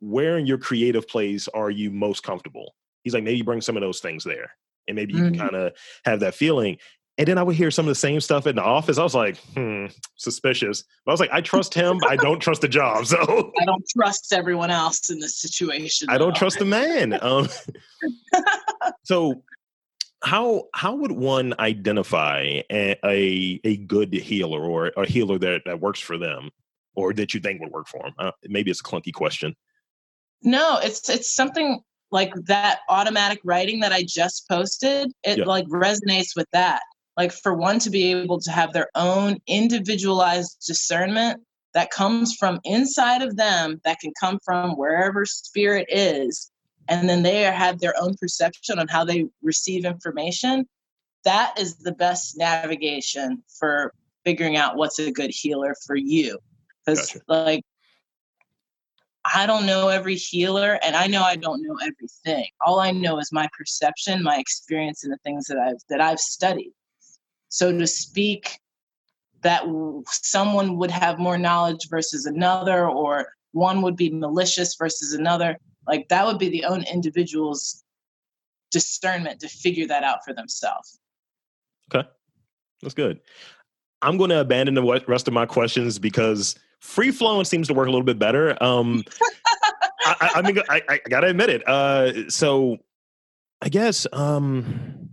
where 0.00 0.36
in 0.36 0.46
your 0.46 0.58
creative 0.58 1.08
place 1.08 1.48
are 1.48 1.70
you 1.70 1.90
most 1.90 2.22
comfortable? 2.22 2.74
He's 3.02 3.14
like, 3.14 3.24
maybe 3.24 3.40
bring 3.40 3.62
some 3.62 3.78
of 3.78 3.80
those 3.80 4.00
things 4.00 4.24
there, 4.24 4.50
and 4.86 4.94
maybe 4.94 5.14
you 5.14 5.20
mm-hmm. 5.20 5.38
can 5.38 5.40
kind 5.40 5.56
of 5.56 5.72
have 6.04 6.20
that 6.20 6.34
feeling. 6.34 6.76
And 7.18 7.26
then 7.26 7.38
I 7.38 7.42
would 7.42 7.56
hear 7.56 7.70
some 7.70 7.86
of 7.86 7.88
the 7.88 7.94
same 7.94 8.20
stuff 8.20 8.46
in 8.46 8.56
the 8.56 8.62
office. 8.62 8.98
I 8.98 9.02
was 9.02 9.14
like, 9.14 9.38
hmm, 9.54 9.86
suspicious. 10.16 10.84
But 11.04 11.12
I 11.12 11.14
was 11.14 11.20
like, 11.20 11.30
I 11.32 11.40
trust 11.40 11.72
him, 11.72 11.98
I 12.06 12.16
don't 12.16 12.40
trust 12.40 12.60
the 12.60 12.68
job. 12.68 13.06
So 13.06 13.52
I 13.60 13.64
don't 13.64 13.84
trust 13.88 14.32
everyone 14.32 14.70
else 14.70 15.08
in 15.10 15.18
this 15.18 15.40
situation. 15.40 16.08
I 16.10 16.18
don't 16.18 16.36
trust 16.36 16.58
the 16.58 16.64
man. 16.66 17.18
Um, 17.22 17.48
so 19.04 19.42
how 20.22 20.64
how 20.74 20.94
would 20.94 21.12
one 21.12 21.54
identify 21.58 22.60
a, 22.70 22.96
a, 23.04 23.60
a 23.64 23.76
good 23.78 24.12
healer 24.12 24.60
or 24.60 24.92
a 24.96 25.06
healer 25.06 25.38
that, 25.38 25.62
that 25.64 25.80
works 25.80 26.00
for 26.00 26.18
them 26.18 26.50
or 26.94 27.12
that 27.14 27.32
you 27.32 27.40
think 27.40 27.60
would 27.60 27.72
work 27.72 27.88
for 27.88 28.02
them? 28.02 28.12
Uh, 28.18 28.32
maybe 28.44 28.70
it's 28.70 28.80
a 28.80 28.84
clunky 28.84 29.12
question. 29.12 29.54
No, 30.42 30.78
it's 30.82 31.08
it's 31.08 31.34
something 31.34 31.80
like 32.10 32.32
that 32.46 32.80
automatic 32.88 33.40
writing 33.42 33.80
that 33.80 33.92
I 33.92 34.04
just 34.06 34.46
posted. 34.48 35.10
It 35.22 35.38
yeah. 35.38 35.44
like 35.44 35.66
resonates 35.68 36.36
with 36.36 36.46
that 36.52 36.82
like 37.16 37.32
for 37.32 37.54
one 37.54 37.78
to 37.80 37.90
be 37.90 38.12
able 38.12 38.40
to 38.40 38.50
have 38.50 38.72
their 38.72 38.88
own 38.94 39.38
individualized 39.46 40.62
discernment 40.66 41.40
that 41.74 41.90
comes 41.90 42.34
from 42.34 42.60
inside 42.64 43.22
of 43.22 43.36
them 43.36 43.80
that 43.84 44.00
can 44.00 44.12
come 44.18 44.38
from 44.44 44.76
wherever 44.76 45.24
spirit 45.24 45.86
is 45.88 46.50
and 46.88 47.08
then 47.08 47.22
they 47.22 47.42
have 47.42 47.80
their 47.80 47.94
own 48.00 48.14
perception 48.20 48.78
on 48.78 48.88
how 48.88 49.04
they 49.04 49.26
receive 49.42 49.84
information 49.84 50.66
that 51.26 51.58
is 51.58 51.76
the 51.78 51.92
best 51.92 52.38
navigation 52.38 53.42
for 53.58 53.92
figuring 54.24 54.56
out 54.56 54.76
what's 54.76 54.98
a 54.98 55.10
good 55.10 55.30
healer 55.30 55.74
for 55.86 55.96
you. 55.96 56.38
Because 56.84 57.12
Gotcha. 57.12 57.20
like 57.28 57.64
I 59.24 59.44
don't 59.46 59.66
know 59.66 59.88
every 59.88 60.14
healer 60.14 60.78
and 60.84 60.94
I 60.94 61.08
know 61.08 61.22
I 61.22 61.34
don't 61.34 61.62
know 61.62 61.76
everything. 61.82 62.46
All 62.64 62.78
I 62.78 62.92
know 62.92 63.18
is 63.18 63.32
my 63.32 63.48
perception, 63.58 64.22
my 64.22 64.38
experience 64.38 65.02
and 65.02 65.12
the 65.12 65.18
things 65.24 65.46
that 65.46 65.58
I've 65.58 65.80
that 65.88 66.00
I've 66.00 66.20
studied. 66.20 66.72
So 67.48 67.76
to 67.76 67.86
speak 67.86 68.58
that 69.42 69.64
someone 70.06 70.76
would 70.76 70.90
have 70.90 71.18
more 71.18 71.38
knowledge 71.38 71.88
versus 71.88 72.26
another 72.26 72.88
or 72.88 73.28
one 73.52 73.82
would 73.82 73.96
be 73.96 74.10
malicious 74.10 74.74
versus 74.74 75.12
another, 75.12 75.56
like 75.86 76.08
that 76.08 76.26
would 76.26 76.38
be 76.38 76.48
the 76.48 76.64
own 76.64 76.82
individual's 76.84 77.84
discernment 78.70 79.40
to 79.40 79.48
figure 79.48 79.86
that 79.86 80.02
out 80.02 80.18
for 80.24 80.32
themselves. 80.34 80.98
Okay, 81.94 82.06
that's 82.82 82.94
good. 82.94 83.20
I'm 84.02 84.16
going 84.16 84.30
to 84.30 84.40
abandon 84.40 84.74
the 84.74 85.02
rest 85.06 85.28
of 85.28 85.34
my 85.34 85.46
questions 85.46 85.98
because 85.98 86.56
free 86.80 87.10
flowing 87.10 87.44
seems 87.44 87.68
to 87.68 87.74
work 87.74 87.86
a 87.86 87.90
little 87.90 88.04
bit 88.04 88.18
better. 88.18 88.60
Um, 88.62 89.04
I, 90.04 90.16
I, 90.20 90.30
I 90.36 90.42
mean, 90.42 90.58
I, 90.68 90.82
I 90.88 91.00
gotta 91.08 91.28
admit 91.28 91.50
it. 91.50 91.68
Uh, 91.68 92.28
so 92.28 92.78
I 93.60 93.68
guess 93.68 94.06
um, 94.12 95.05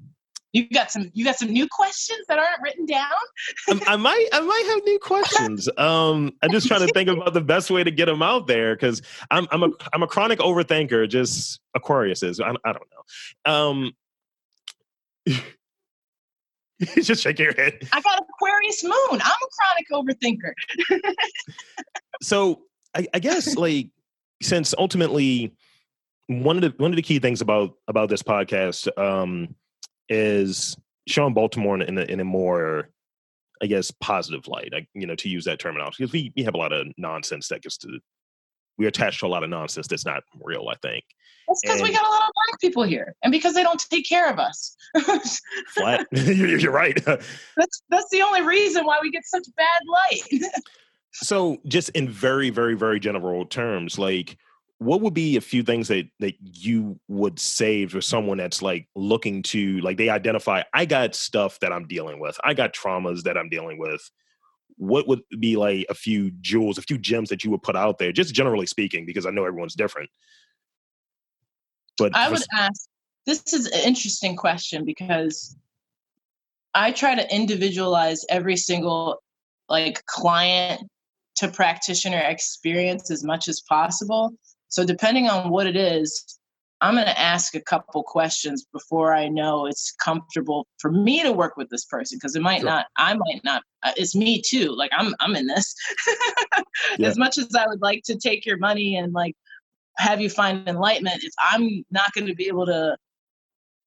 You 0.54 0.70
got 0.70 0.92
some 0.92 1.10
you 1.14 1.26
got 1.26 1.36
some 1.36 1.50
new 1.50 1.68
questions 1.68 2.26
that 2.28 2.38
aren't 2.38 2.62
written 2.62 2.86
down? 2.86 3.10
I, 3.68 3.80
I 3.88 3.96
might 3.96 4.28
I 4.32 4.40
might 4.40 4.66
have 4.68 4.84
new 4.86 5.00
questions. 5.00 5.68
Um, 5.80 6.32
I'm 6.44 6.52
just 6.52 6.68
trying 6.68 6.88
to 6.88 6.94
think 6.94 7.10
about 7.10 7.34
the 7.34 7.42
best 7.42 7.72
way 7.72 7.84
to 7.84 7.90
get 7.90 8.06
them 8.06 8.22
out 8.22 8.46
there 8.46 8.76
because 8.76 9.02
I'm 9.32 9.48
I'm 9.52 9.64
a 9.64 9.70
I'm 9.94 10.04
a 10.04 10.08
chronic 10.08 10.38
overthinker. 10.38 11.10
Just 11.10 11.60
Aquarius 11.74 12.22
is. 12.22 12.40
I, 12.40 12.52
I 12.64 12.72
don't 12.72 12.88
know. 12.92 13.52
Um, 13.52 13.94
just 17.02 17.24
shake 17.24 17.40
your 17.40 17.54
head. 17.54 17.80
I 17.92 18.02
got 18.02 18.20
Aquarius 18.36 18.84
moon. 18.84 18.94
I'm 19.12 19.20
a 19.20 19.48
chronic 19.92 20.22
overthinker. 20.22 20.54
so 22.22 22.62
I, 22.96 23.08
I 23.16 23.18
guess 23.18 23.56
like 23.56 23.90
since 24.40 24.76
ultimately 24.78 25.56
one 26.28 26.58
of 26.58 26.62
the 26.62 26.74
one 26.78 26.92
of 26.92 26.96
the 26.96 27.02
key 27.02 27.18
things 27.18 27.42
about 27.42 27.76
about 27.88 28.10
this 28.10 28.22
podcast 28.22 28.88
um 29.00 29.56
is 30.10 30.76
showing 31.08 31.34
Baltimore 31.34 31.82
in 31.82 31.98
a, 31.98 32.02
in 32.04 32.20
a 32.20 32.26
more 32.26 32.90
I 33.62 33.66
guess 33.66 33.92
positive 33.92 34.48
light, 34.48 34.70
like 34.74 34.88
you 34.94 35.08
know, 35.08 35.16
to 35.16 35.30
use 35.30 35.46
that 35.46 35.60
terminology, 35.60 35.98
because 36.00 36.14
we, 36.14 36.34
we 36.36 36.44
have 36.44 36.54
a 36.54 36.58
lot 36.58 36.74
of 36.74 36.88
nonsense 36.98 37.48
that 37.48 37.62
gets 37.62 37.78
to 37.78 38.00
we 38.78 38.88
attach 38.88 39.20
to 39.20 39.26
a 39.26 39.28
lot 39.28 39.44
of 39.44 39.50
nonsense 39.50 39.88
that's 39.88 40.06
not 40.06 40.24
real. 40.42 40.68
I 40.70 40.76
think 40.82 41.04
That's 41.48 41.62
because 41.62 41.82
we 41.82 41.92
got 41.92 42.06
a 42.06 42.10
lot 42.10 42.24
of 42.24 42.32
black 42.34 42.60
people 42.60 42.84
here, 42.84 43.16
and 43.24 43.32
because 43.32 43.54
they 43.54 43.64
don't 43.64 43.80
take 43.90 44.08
care 44.08 44.30
of 44.30 44.40
us. 44.40 44.76
flat. 45.76 46.08
you're, 46.12 46.58
you're 46.58 46.72
right. 46.72 47.04
that's 47.06 47.84
that's 47.90 48.10
the 48.12 48.22
only 48.22 48.42
reason 48.42 48.86
why 48.86 49.00
we 49.02 49.12
get 49.12 49.26
such 49.26 49.46
bad 49.56 49.82
light. 49.88 50.44
So, 51.14 51.58
just 51.68 51.90
in 51.90 52.10
very, 52.10 52.50
very, 52.50 52.74
very 52.74 53.00
general 53.00 53.46
terms, 53.46 54.00
like, 54.00 54.36
what 54.84 55.02
would 55.02 55.14
be 55.14 55.38
a 55.38 55.42
few 55.42 55.64
things 55.64 55.88
that 55.88 56.08
that 56.20 56.36
you 56.42 57.00
would 57.08 57.40
say 57.40 57.86
for 57.86 58.02
someone 58.02 58.38
that's 58.38 58.62
like 58.62 58.88
looking 58.96 59.42
to, 59.44 59.80
like, 59.82 59.98
they 59.98 60.10
identify, 60.10 60.64
I 60.74 60.86
got 60.86 61.16
stuff 61.16 61.60
that 61.60 61.72
I'm 61.72 61.88
dealing 61.88 62.20
with, 62.20 62.38
I 62.44 62.54
got 62.54 62.74
traumas 62.74 63.24
that 63.24 63.38
I'm 63.38 63.50
dealing 63.50 63.78
with. 63.78 64.02
What 64.78 65.08
would 65.08 65.22
be 65.40 65.56
like 65.56 65.86
a 65.90 65.94
few 65.94 66.32
jewels, 66.42 66.78
a 66.78 66.82
few 66.82 66.98
gems 66.98 67.30
that 67.30 67.44
you 67.44 67.52
would 67.52 67.62
put 67.62 67.76
out 67.76 68.00
there, 68.00 68.12
just 68.12 68.34
generally 68.34 68.66
speaking, 68.66 69.06
because 69.06 69.26
I 69.26 69.30
know 69.30 69.46
everyone's 69.46 69.76
different. 69.76 70.10
But 71.98 72.12
I 72.16 72.30
would 72.30 72.40
s- 72.40 72.48
ask. 72.54 72.88
This 73.26 73.54
is 73.54 73.68
an 73.68 73.80
interesting 73.86 74.36
question 74.36 74.84
because 74.84 75.56
I 76.74 76.92
try 76.92 77.16
to 77.16 77.34
individualize 77.36 78.26
every 78.30 78.58
single 78.58 79.22
like 79.70 80.06
client 80.08 80.82
to 81.36 81.48
practitioner 81.48 82.20
experience 82.20 83.10
as 83.12 83.24
much 83.24 83.48
as 83.48 83.62
possible. 83.62 84.34
So 84.74 84.84
depending 84.84 85.30
on 85.30 85.52
what 85.52 85.68
it 85.68 85.76
is, 85.76 86.40
I'm 86.82 86.96
going 86.96 87.06
to 87.06 87.20
ask 87.20 87.54
a 87.54 87.62
couple 87.62 88.02
questions 88.02 88.66
before 88.74 89.14
I 89.14 89.28
know 89.30 89.68
it's 89.68 89.94
comfortable 90.04 90.66
for 90.80 90.92
me 90.92 91.22
to 91.22 91.32
work 91.32 91.56
with 91.58 91.70
this 91.70 91.86
person 91.86 92.18
because 92.18 92.36
it 92.36 92.42
might 92.42 92.62
Sure. 92.62 92.70
not 92.72 92.88
I 92.98 93.14
might 93.14 93.42
not 93.44 93.62
uh, 93.84 93.92
it's 93.96 94.16
me 94.16 94.42
too. 94.42 94.76
Like 94.76 94.90
I'm 94.94 95.14
I'm 95.20 95.36
in 95.36 95.48
this. 95.48 95.76
Yeah. 96.98 97.08
As 97.08 97.18
much 97.18 97.38
as 97.38 97.54
I 97.56 97.68
would 97.68 97.82
like 97.82 98.02
to 98.06 98.16
take 98.18 98.46
your 98.46 98.58
money 98.58 98.98
and 98.98 99.14
like 99.14 99.36
have 99.98 100.20
you 100.20 100.30
find 100.30 100.68
enlightenment, 100.68 101.24
if 101.24 101.34
I'm 101.40 101.86
not 101.92 102.12
going 102.14 102.26
to 102.28 102.36
be 102.36 102.48
able 102.48 102.66
to 102.66 102.98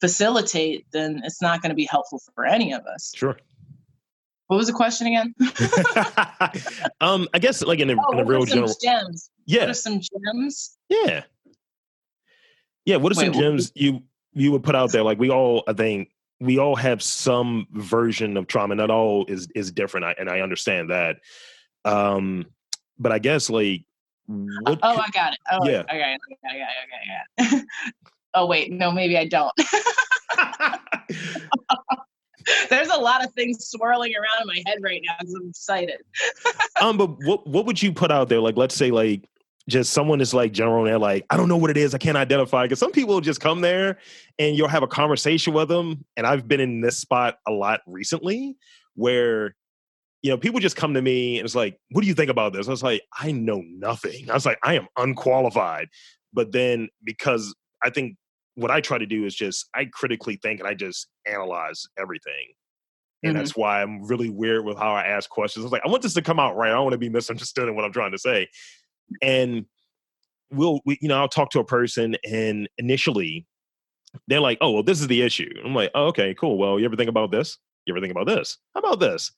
facilitate, 0.01 0.87
then 0.93 1.21
it's 1.25 1.43
not 1.43 1.63
going 1.63 1.71
to 1.71 1.77
be 1.77 1.85
helpful 1.85 2.21
for 2.35 2.45
any 2.47 2.73
of 2.73 2.83
us. 2.87 3.13
sure. 3.15 3.37
What 4.49 4.57
was 4.59 4.67
the 4.69 4.73
question 4.73 5.09
again? 5.09 5.35
um, 7.01 7.29
I 7.35 7.39
guess 7.39 7.63
like 7.63 7.81
in 7.81 7.91
a, 7.91 7.95
Oh, 7.95 8.13
in 8.13 8.19
a 8.19 8.23
what 8.25 8.27
real 8.27 8.45
general, 8.45 8.75
gems? 8.83 9.31
What 9.47 9.55
yeah, 9.55 9.67
are 9.67 9.75
some 9.75 10.01
gems? 10.01 10.77
Yeah. 10.89 11.23
Yeah. 12.85 12.97
What 12.97 13.13
are 13.13 13.17
some 13.17 13.29
what- 13.29 13.37
gems 13.37 13.73
you 13.75 14.03
you 14.33 14.53
would 14.53 14.63
put 14.63 14.75
out 14.75 14.93
there? 14.93 15.03
Like 15.03 15.19
we 15.19 15.31
all, 15.31 15.65
I 15.67 15.73
think 15.73 16.11
we 16.41 16.59
all 16.59 16.77
have 16.77 17.03
some 17.03 17.67
version 17.73 18.37
of 18.37 18.47
trauma. 18.47 18.75
Not 18.75 18.91
all 18.91 19.25
is 19.27 19.49
is 19.55 19.73
different, 19.73 20.05
I, 20.07 20.15
and 20.19 20.29
I 20.31 20.41
understand 20.41 20.91
that. 20.91 21.17
Um, 21.85 22.47
but 22.99 23.11
I 23.13 23.19
guess 23.19 23.49
like 23.51 23.85
what? 24.27 24.79
oh, 24.83 24.95
could- 24.95 25.05
I 25.05 25.09
got 25.13 25.33
it. 25.33 25.39
Oh, 25.51 25.69
Yeah. 25.69 25.83
I 25.89 25.99
got 25.99 26.09
it. 26.11 26.21
I 26.45 26.53
got 26.53 26.55
it. 26.55 26.59
I 26.59 26.59
got 26.59 26.69
it. 26.69 27.25
I 27.39 27.45
got 27.51 27.61
it. 27.61 27.67
oh, 28.35 28.47
wait. 28.47 28.71
No, 28.73 28.93
maybe 28.93 29.17
I 29.17 29.27
don't. 29.27 29.53
There's 32.71 32.89
a 32.89 32.99
lot 32.99 33.25
of 33.25 33.33
things 33.35 33.67
swirling 33.67 34.13
around 34.15 34.43
in 34.43 34.47
my 34.47 34.63
head 34.67 34.79
right 34.81 35.03
now 35.05 35.15
because 35.19 35.35
I'm 35.35 35.49
excited. 35.49 36.01
um, 36.81 36.97
but 36.97 37.09
what 37.25 37.47
what 37.47 37.67
would 37.67 37.83
you 37.83 37.93
put 37.93 38.11
out 38.11 38.29
there? 38.29 38.41
Like, 38.41 38.57
let's 38.57 38.75
say 38.75 38.91
like 38.91 39.29
just 39.69 39.93
someone 39.93 40.21
is 40.21 40.33
like 40.33 40.53
general 40.53 40.79
and 40.79 40.87
they're 40.87 40.99
like, 40.99 41.27
I 41.29 41.37
don't 41.37 41.49
know 41.49 41.57
what 41.57 41.71
it 41.71 41.77
is, 41.77 41.95
I 41.95 41.99
can't 41.99 42.17
identify. 42.17 42.65
Because 42.65 42.79
some 42.79 42.93
people 42.93 43.21
just 43.21 43.41
come 43.41 43.61
there 43.61 43.99
and 44.39 44.57
you'll 44.57 44.69
have 44.69 44.85
a 44.85 44.89
conversation 44.89 45.53
with 45.55 45.69
them. 45.69 46.05
And 46.17 46.27
I've 46.27 46.47
been 46.47 46.61
in 46.61 46.81
this 46.81 46.99
spot 46.99 47.39
a 47.47 47.51
lot 47.51 47.81
recently 47.87 48.57
where 48.95 49.55
you 50.23 50.31
know 50.31 50.39
people 50.39 50.61
just 50.61 50.77
come 50.77 50.95
to 50.95 51.03
me 51.03 51.39
and 51.39 51.45
it's 51.45 51.55
like, 51.55 51.79
what 51.91 52.03
do 52.03 52.07
you 52.07 52.15
think 52.15 52.31
about 52.31 52.53
this? 52.53 52.69
I 52.69 52.71
was 52.71 52.83
like, 52.83 53.03
I 53.19 53.33
know 53.33 53.63
nothing. 53.67 54.31
I 54.31 54.35
was 54.35 54.47
like, 54.47 54.59
I 54.63 54.75
am 54.75 54.87
unqualified. 54.97 55.89
But 56.33 56.53
then 56.53 56.89
because 57.05 57.55
I 57.83 57.91
think 57.91 58.17
what 58.57 58.71
I 58.71 58.81
try 58.81 58.99
to 58.99 59.07
do 59.07 59.25
is 59.25 59.35
just 59.35 59.69
I 59.75 59.85
critically 59.87 60.37
think 60.43 60.61
and 60.61 60.69
I 60.69 60.75
just 60.75 61.09
analyze 61.27 61.87
everything. 61.99 62.53
And 63.23 63.35
Mhm. 63.35 63.39
that's 63.39 63.57
why 63.57 63.83
I'm 63.83 64.05
really 64.05 64.29
weird 64.31 64.65
with 64.65 64.77
how 64.77 64.93
I 64.95 65.05
ask 65.07 65.31
questions. 65.31 65.63
I 65.63 65.67
was 65.67 65.73
like, 65.73 65.83
I 65.85 65.89
want 65.89 66.03
this 66.03 66.15
to 66.15 66.23
come 66.23 66.39
out 66.41 66.57
right. 66.57 66.71
I 66.71 66.75
don't 66.75 66.85
want 66.85 66.93
to 66.93 66.99
be 66.99 67.09
misunderstood 67.09 67.69
in 67.69 67.77
what 67.77 67.85
I'm 67.85 67.93
trying 67.93 68.13
to 68.13 68.19
say. 68.19 68.49
And 69.23 69.67
we'll, 70.51 70.81
we, 70.85 70.99
you 71.01 71.09
know, 71.09 71.19
I'll 71.19 71.29
talk 71.29 71.51
to 71.51 71.61
a 71.61 71.65
person 71.65 72.17
and 72.29 72.69
initially 72.79 73.47
they're 74.29 74.41
like, 74.41 74.59
oh, 74.61 74.71
well, 74.71 74.83
this 74.83 75.01
is 75.01 75.07
the 75.09 75.23
issue. 75.23 75.51
I'm 75.65 75.75
like, 75.75 75.91
oh, 75.95 76.07
okay, 76.07 76.35
cool. 76.35 76.57
Well, 76.59 76.79
you 76.79 76.85
ever 76.87 76.97
think 76.97 77.11
about 77.11 77.31
this? 77.31 77.59
You 77.85 77.95
ever 77.95 78.01
think 78.01 78.11
about 78.13 78.27
this? 78.27 78.59
How 78.75 78.81
about 78.81 79.01
this? 79.01 79.33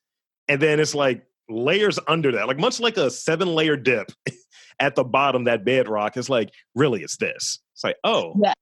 And 0.48 0.61
then 0.62 0.81
it's 0.81 0.94
like 0.94 1.24
layers 1.48 1.98
under 2.07 2.31
that, 2.33 2.46
like 2.46 2.59
much 2.59 2.78
like 2.81 2.96
a 2.96 3.11
seven 3.11 3.48
layer 3.54 3.76
dip 3.76 4.12
at 4.81 4.94
the 4.94 5.04
bottom, 5.04 5.44
that 5.44 5.64
bedrock. 5.64 6.16
It's 6.16 6.28
like, 6.31 6.50
really, 6.74 7.02
it's 7.02 7.16
this. 7.16 7.59
It's 7.74 7.85
like, 7.85 7.96
oh, 8.04 8.35
Yes. 8.42 8.54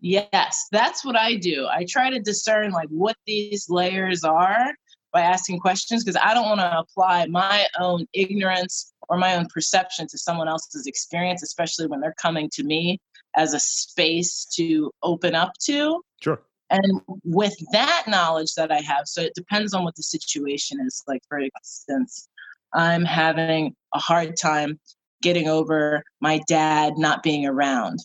Yes. 0.00 0.66
That's 0.70 1.04
what 1.04 1.16
I 1.16 1.34
do. 1.36 1.66
I 1.66 1.84
try 1.88 2.10
to 2.10 2.20
discern 2.20 2.70
like 2.70 2.88
what 2.88 3.16
these 3.26 3.68
layers 3.68 4.24
are 4.24 4.74
by 5.12 5.22
asking 5.22 5.60
questions 5.60 6.04
because 6.04 6.20
I 6.22 6.34
don't 6.34 6.46
want 6.46 6.60
to 6.60 6.78
apply 6.78 7.26
my 7.26 7.66
own 7.80 8.06
ignorance 8.12 8.92
or 9.08 9.16
my 9.16 9.34
own 9.34 9.46
perception 9.52 10.06
to 10.08 10.18
someone 10.18 10.48
else's 10.48 10.86
experience, 10.86 11.42
especially 11.42 11.86
when 11.86 12.00
they're 12.00 12.14
coming 12.20 12.50
to 12.52 12.62
me 12.62 13.00
as 13.36 13.54
a 13.54 13.60
space 13.60 14.44
to 14.56 14.90
open 15.02 15.34
up 15.34 15.52
to. 15.64 16.02
sure. 16.22 16.42
And 16.70 17.00
with 17.24 17.54
that 17.72 18.04
knowledge 18.06 18.54
that 18.54 18.70
I 18.70 18.80
have, 18.80 19.06
so 19.06 19.22
it 19.22 19.34
depends 19.34 19.72
on 19.72 19.84
what 19.84 19.96
the 19.96 20.02
situation 20.02 20.78
is. 20.86 21.02
Like, 21.08 21.22
for 21.26 21.38
instance, 21.38 22.28
I'm 22.74 23.06
having 23.06 23.74
a 23.94 23.98
hard 23.98 24.36
time 24.36 24.78
getting 25.22 25.48
over 25.48 26.02
my 26.20 26.40
dad 26.46 26.98
not 26.98 27.22
being 27.22 27.46
around. 27.46 28.00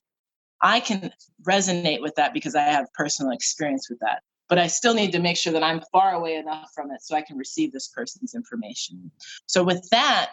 I 0.64 0.80
can 0.80 1.12
resonate 1.44 2.02
with 2.02 2.16
that 2.16 2.34
because 2.34 2.56
I 2.56 2.64
have 2.64 2.92
personal 2.94 3.32
experience 3.32 3.90
with 3.90 4.00
that. 4.00 4.24
But 4.50 4.58
I 4.60 4.68
still 4.68 4.94
need 4.94 5.12
to 5.12 5.20
make 5.20 5.38
sure 5.38 5.54
that 5.54 5.64
I'm 5.64 5.82
far 5.92 6.14
away 6.14 6.36
enough 6.36 6.72
from 6.74 6.92
it 6.92 7.02
so 7.02 7.16
I 7.16 7.22
can 7.22 7.38
receive 7.38 7.72
this 7.72 7.90
person's 7.90 8.34
information. 8.34 9.12
So, 9.46 9.64
with 9.64 9.88
that, 9.92 10.32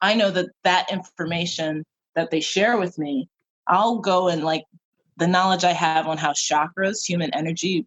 I 0.00 0.14
know 0.14 0.30
that 0.30 0.46
that 0.64 0.90
information 0.92 1.84
that 2.14 2.30
they 2.30 2.40
share 2.40 2.78
with 2.78 2.98
me, 2.98 3.28
I'll 3.68 3.98
go 3.98 4.28
and 4.28 4.42
like 4.44 4.64
the 5.16 5.26
knowledge 5.26 5.64
I 5.64 5.72
have 5.72 6.06
on 6.08 6.18
how 6.18 6.32
chakras, 6.32 7.06
human 7.06 7.32
energy 7.34 7.86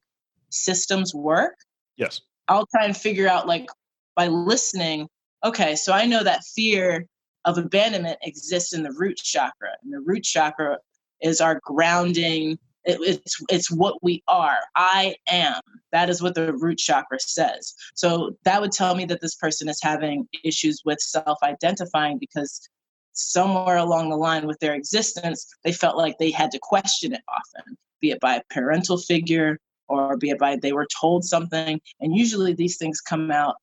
systems 0.50 1.14
work, 1.14 1.56
Yes. 1.98 2.22
I'll 2.48 2.68
try 2.68 2.86
and 2.86 2.96
figure 2.96 3.28
out 3.28 3.48
like 3.48 3.68
by 4.16 4.28
listening, 4.28 5.08
okay, 5.44 5.76
so 5.76 5.94
I 5.94 6.06
know 6.06 6.24
that 6.24 6.44
fear 6.44 7.06
of 7.46 7.58
abandonment 7.58 8.18
exists 8.24 8.74
in 8.74 8.84
the 8.84 8.92
root 8.92 9.18
chakra. 9.18 9.70
And 9.84 9.94
the 9.94 10.00
root 10.00 10.24
chakra 10.24 10.78
is 11.22 11.42
our 11.42 11.60
grounding 11.64 12.58
It, 12.86 13.00
it's 13.02 13.42
it's 13.50 13.72
what 13.72 13.96
we 14.04 14.22
are. 14.28 14.60
I 14.76 15.16
am. 15.28 15.60
That 15.92 16.10
is 16.10 16.22
what 16.22 16.36
the 16.36 16.54
root 16.54 16.78
chakra 16.78 17.20
says. 17.20 17.74
So 17.96 18.38
that 18.44 18.62
would 18.62 18.72
tell 18.72 18.96
me 18.96 19.06
that 19.06 19.22
this 19.22 19.36
person 19.36 19.70
is 19.70 19.80
having 19.82 20.28
issues 20.44 20.82
with 20.86 21.00
self-identifying 21.00 22.20
because 22.20 22.70
somewhere 23.14 23.78
along 23.78 24.10
the 24.10 24.18
line 24.18 24.46
with 24.46 24.60
their 24.60 24.76
existence, 24.76 25.48
they 25.64 25.72
felt 25.72 25.98
like 25.98 26.18
they 26.18 26.32
had 26.32 26.52
to 26.52 26.60
question 26.62 27.14
it 27.14 27.22
often, 27.30 27.78
be 28.02 28.12
it 28.12 28.20
by 28.20 28.36
a 28.36 28.42
parental 28.52 28.98
figure 28.98 29.58
or 29.88 30.18
be 30.18 30.30
it 30.30 30.38
by 30.38 30.58
they 30.58 30.74
were 30.74 30.88
told 31.00 31.24
something. 31.24 31.80
And 32.02 32.16
usually 32.16 32.54
these 32.54 32.78
things 32.78 33.00
come 33.02 33.32
out 33.32 33.56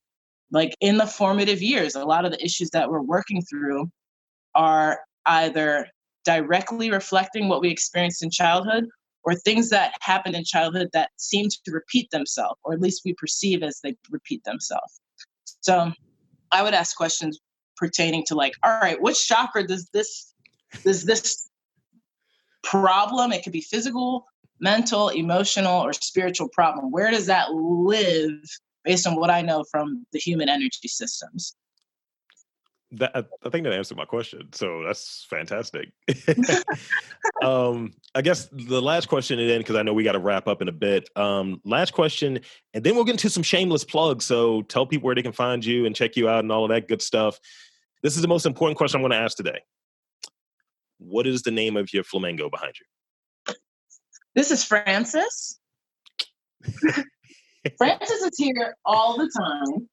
like 0.50 0.74
in 0.80 0.96
the 0.96 1.06
formative 1.06 1.62
years. 1.62 1.94
A 1.94 2.04
lot 2.04 2.24
of 2.24 2.32
the 2.32 2.44
issues 2.44 2.70
that 2.70 2.90
we're 2.90 3.02
working 3.02 3.42
through 3.42 3.90
are 4.54 5.00
either 5.26 5.86
directly 6.24 6.90
reflecting 6.90 7.48
what 7.48 7.60
we 7.60 7.68
experienced 7.68 8.22
in 8.22 8.30
childhood 8.30 8.86
or 9.24 9.34
things 9.34 9.70
that 9.70 9.94
happened 10.00 10.34
in 10.34 10.44
childhood 10.44 10.88
that 10.92 11.10
seem 11.16 11.48
to 11.48 11.72
repeat 11.72 12.10
themselves, 12.10 12.58
or 12.64 12.72
at 12.72 12.80
least 12.80 13.02
we 13.04 13.14
perceive 13.14 13.62
as 13.62 13.80
they 13.82 13.94
repeat 14.10 14.42
themselves. 14.44 15.00
So 15.60 15.92
I 16.50 16.62
would 16.62 16.74
ask 16.74 16.96
questions 16.96 17.38
pertaining 17.76 18.24
to 18.26 18.34
like, 18.34 18.54
all 18.62 18.80
right, 18.80 19.00
which 19.00 19.26
chakra 19.26 19.66
does 19.66 19.88
this 19.92 20.34
does 20.84 21.04
this 21.04 21.48
problem? 22.62 23.32
It 23.32 23.42
could 23.42 23.52
be 23.52 23.60
physical, 23.60 24.24
mental, 24.60 25.08
emotional, 25.10 25.82
or 25.82 25.92
spiritual 25.92 26.48
problem. 26.48 26.90
Where 26.90 27.10
does 27.10 27.26
that 27.26 27.50
live 27.52 28.40
based 28.84 29.06
on 29.06 29.16
what 29.16 29.30
I 29.30 29.42
know 29.42 29.64
from 29.70 30.06
the 30.12 30.18
human 30.18 30.48
energy 30.48 30.88
systems? 30.88 31.54
That 32.92 33.12
I 33.14 33.48
think 33.48 33.64
that 33.64 33.72
answered 33.72 33.96
my 33.96 34.04
question. 34.04 34.52
So 34.52 34.82
that's 34.86 35.26
fantastic. 35.28 35.92
um, 37.42 37.92
I 38.14 38.22
guess 38.22 38.48
the 38.52 38.82
last 38.82 39.08
question, 39.08 39.38
and 39.38 39.48
then 39.48 39.58
because 39.58 39.76
I 39.76 39.82
know 39.82 39.94
we 39.94 40.04
got 40.04 40.12
to 40.12 40.18
wrap 40.18 40.46
up 40.46 40.62
in 40.62 40.68
a 40.68 40.72
bit. 40.72 41.08
Um, 41.16 41.60
last 41.64 41.92
question, 41.92 42.40
and 42.74 42.84
then 42.84 42.94
we'll 42.94 43.04
get 43.04 43.12
into 43.12 43.30
some 43.30 43.42
shameless 43.42 43.84
plugs. 43.84 44.24
So 44.24 44.62
tell 44.62 44.86
people 44.86 45.06
where 45.06 45.14
they 45.14 45.22
can 45.22 45.32
find 45.32 45.64
you 45.64 45.86
and 45.86 45.96
check 45.96 46.16
you 46.16 46.28
out 46.28 46.40
and 46.40 46.52
all 46.52 46.64
of 46.64 46.70
that 46.70 46.88
good 46.88 47.02
stuff. 47.02 47.40
This 48.02 48.16
is 48.16 48.22
the 48.22 48.28
most 48.28 48.46
important 48.46 48.76
question 48.76 48.98
I'm 48.98 49.02
going 49.02 49.12
to 49.12 49.24
ask 49.24 49.36
today. 49.36 49.60
What 50.98 51.26
is 51.26 51.42
the 51.42 51.50
name 51.50 51.76
of 51.76 51.92
your 51.92 52.04
flamingo 52.04 52.50
behind 52.50 52.74
you? 52.78 53.54
This 54.34 54.50
is 54.50 54.64
Francis. 54.64 55.58
Francis 57.78 58.22
is 58.22 58.38
here 58.38 58.76
all 58.84 59.16
the 59.16 59.30
time. 59.36 59.88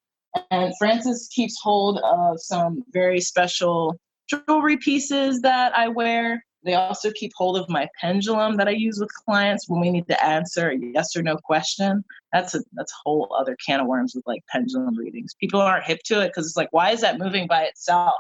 And 0.52 0.74
Francis 0.78 1.28
keeps 1.28 1.60
hold 1.62 2.00
of 2.00 2.40
some 2.40 2.84
very 2.92 3.22
special 3.22 4.00
jewelry 4.30 4.78
pieces 4.78 5.42
that 5.42 5.76
I 5.76 5.88
wear. 5.88 6.44
They 6.64 6.74
also 6.74 7.12
keep 7.12 7.32
hold 7.36 7.58
of 7.58 7.70
my 7.70 7.88
pendulum 8.00 8.58
that 8.58 8.68
I 8.68 8.72
use 8.72 9.00
with 9.00 9.10
clients 9.26 9.70
when 9.70 9.80
we 9.80 9.90
need 9.90 10.08
to 10.08 10.24
answer 10.24 10.70
a 10.70 10.78
yes 10.78 11.16
or 11.16 11.24
no 11.24 11.38
question. 11.38 12.04
That's 12.34 12.54
a 12.54 12.60
that's 12.74 12.92
a 12.92 13.02
whole 13.04 13.34
other 13.38 13.56
can 13.66 13.80
of 13.80 13.88
worms 13.88 14.14
with 14.14 14.28
like 14.28 14.42
pendulum 14.50 14.98
readings. 14.98 15.34
People 15.40 15.62
aren't 15.62 15.86
hip 15.86 16.02
to 16.06 16.22
it 16.22 16.28
because 16.28 16.46
it's 16.46 16.58
like, 16.58 16.72
why 16.72 16.92
is 16.92 17.02
that 17.02 17.18
moving 17.18 17.48
by 17.48 17.64
itself? 17.64 18.20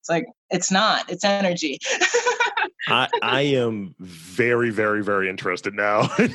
It's 0.00 0.08
like 0.08 0.26
it's 0.50 0.70
not. 0.70 1.10
It's 1.10 1.24
energy. 1.24 1.78
I 2.88 3.08
I 3.20 3.40
am 3.42 3.94
very 3.98 4.70
very 4.70 5.02
very 5.02 5.28
interested 5.28 5.74
now. 5.74 6.08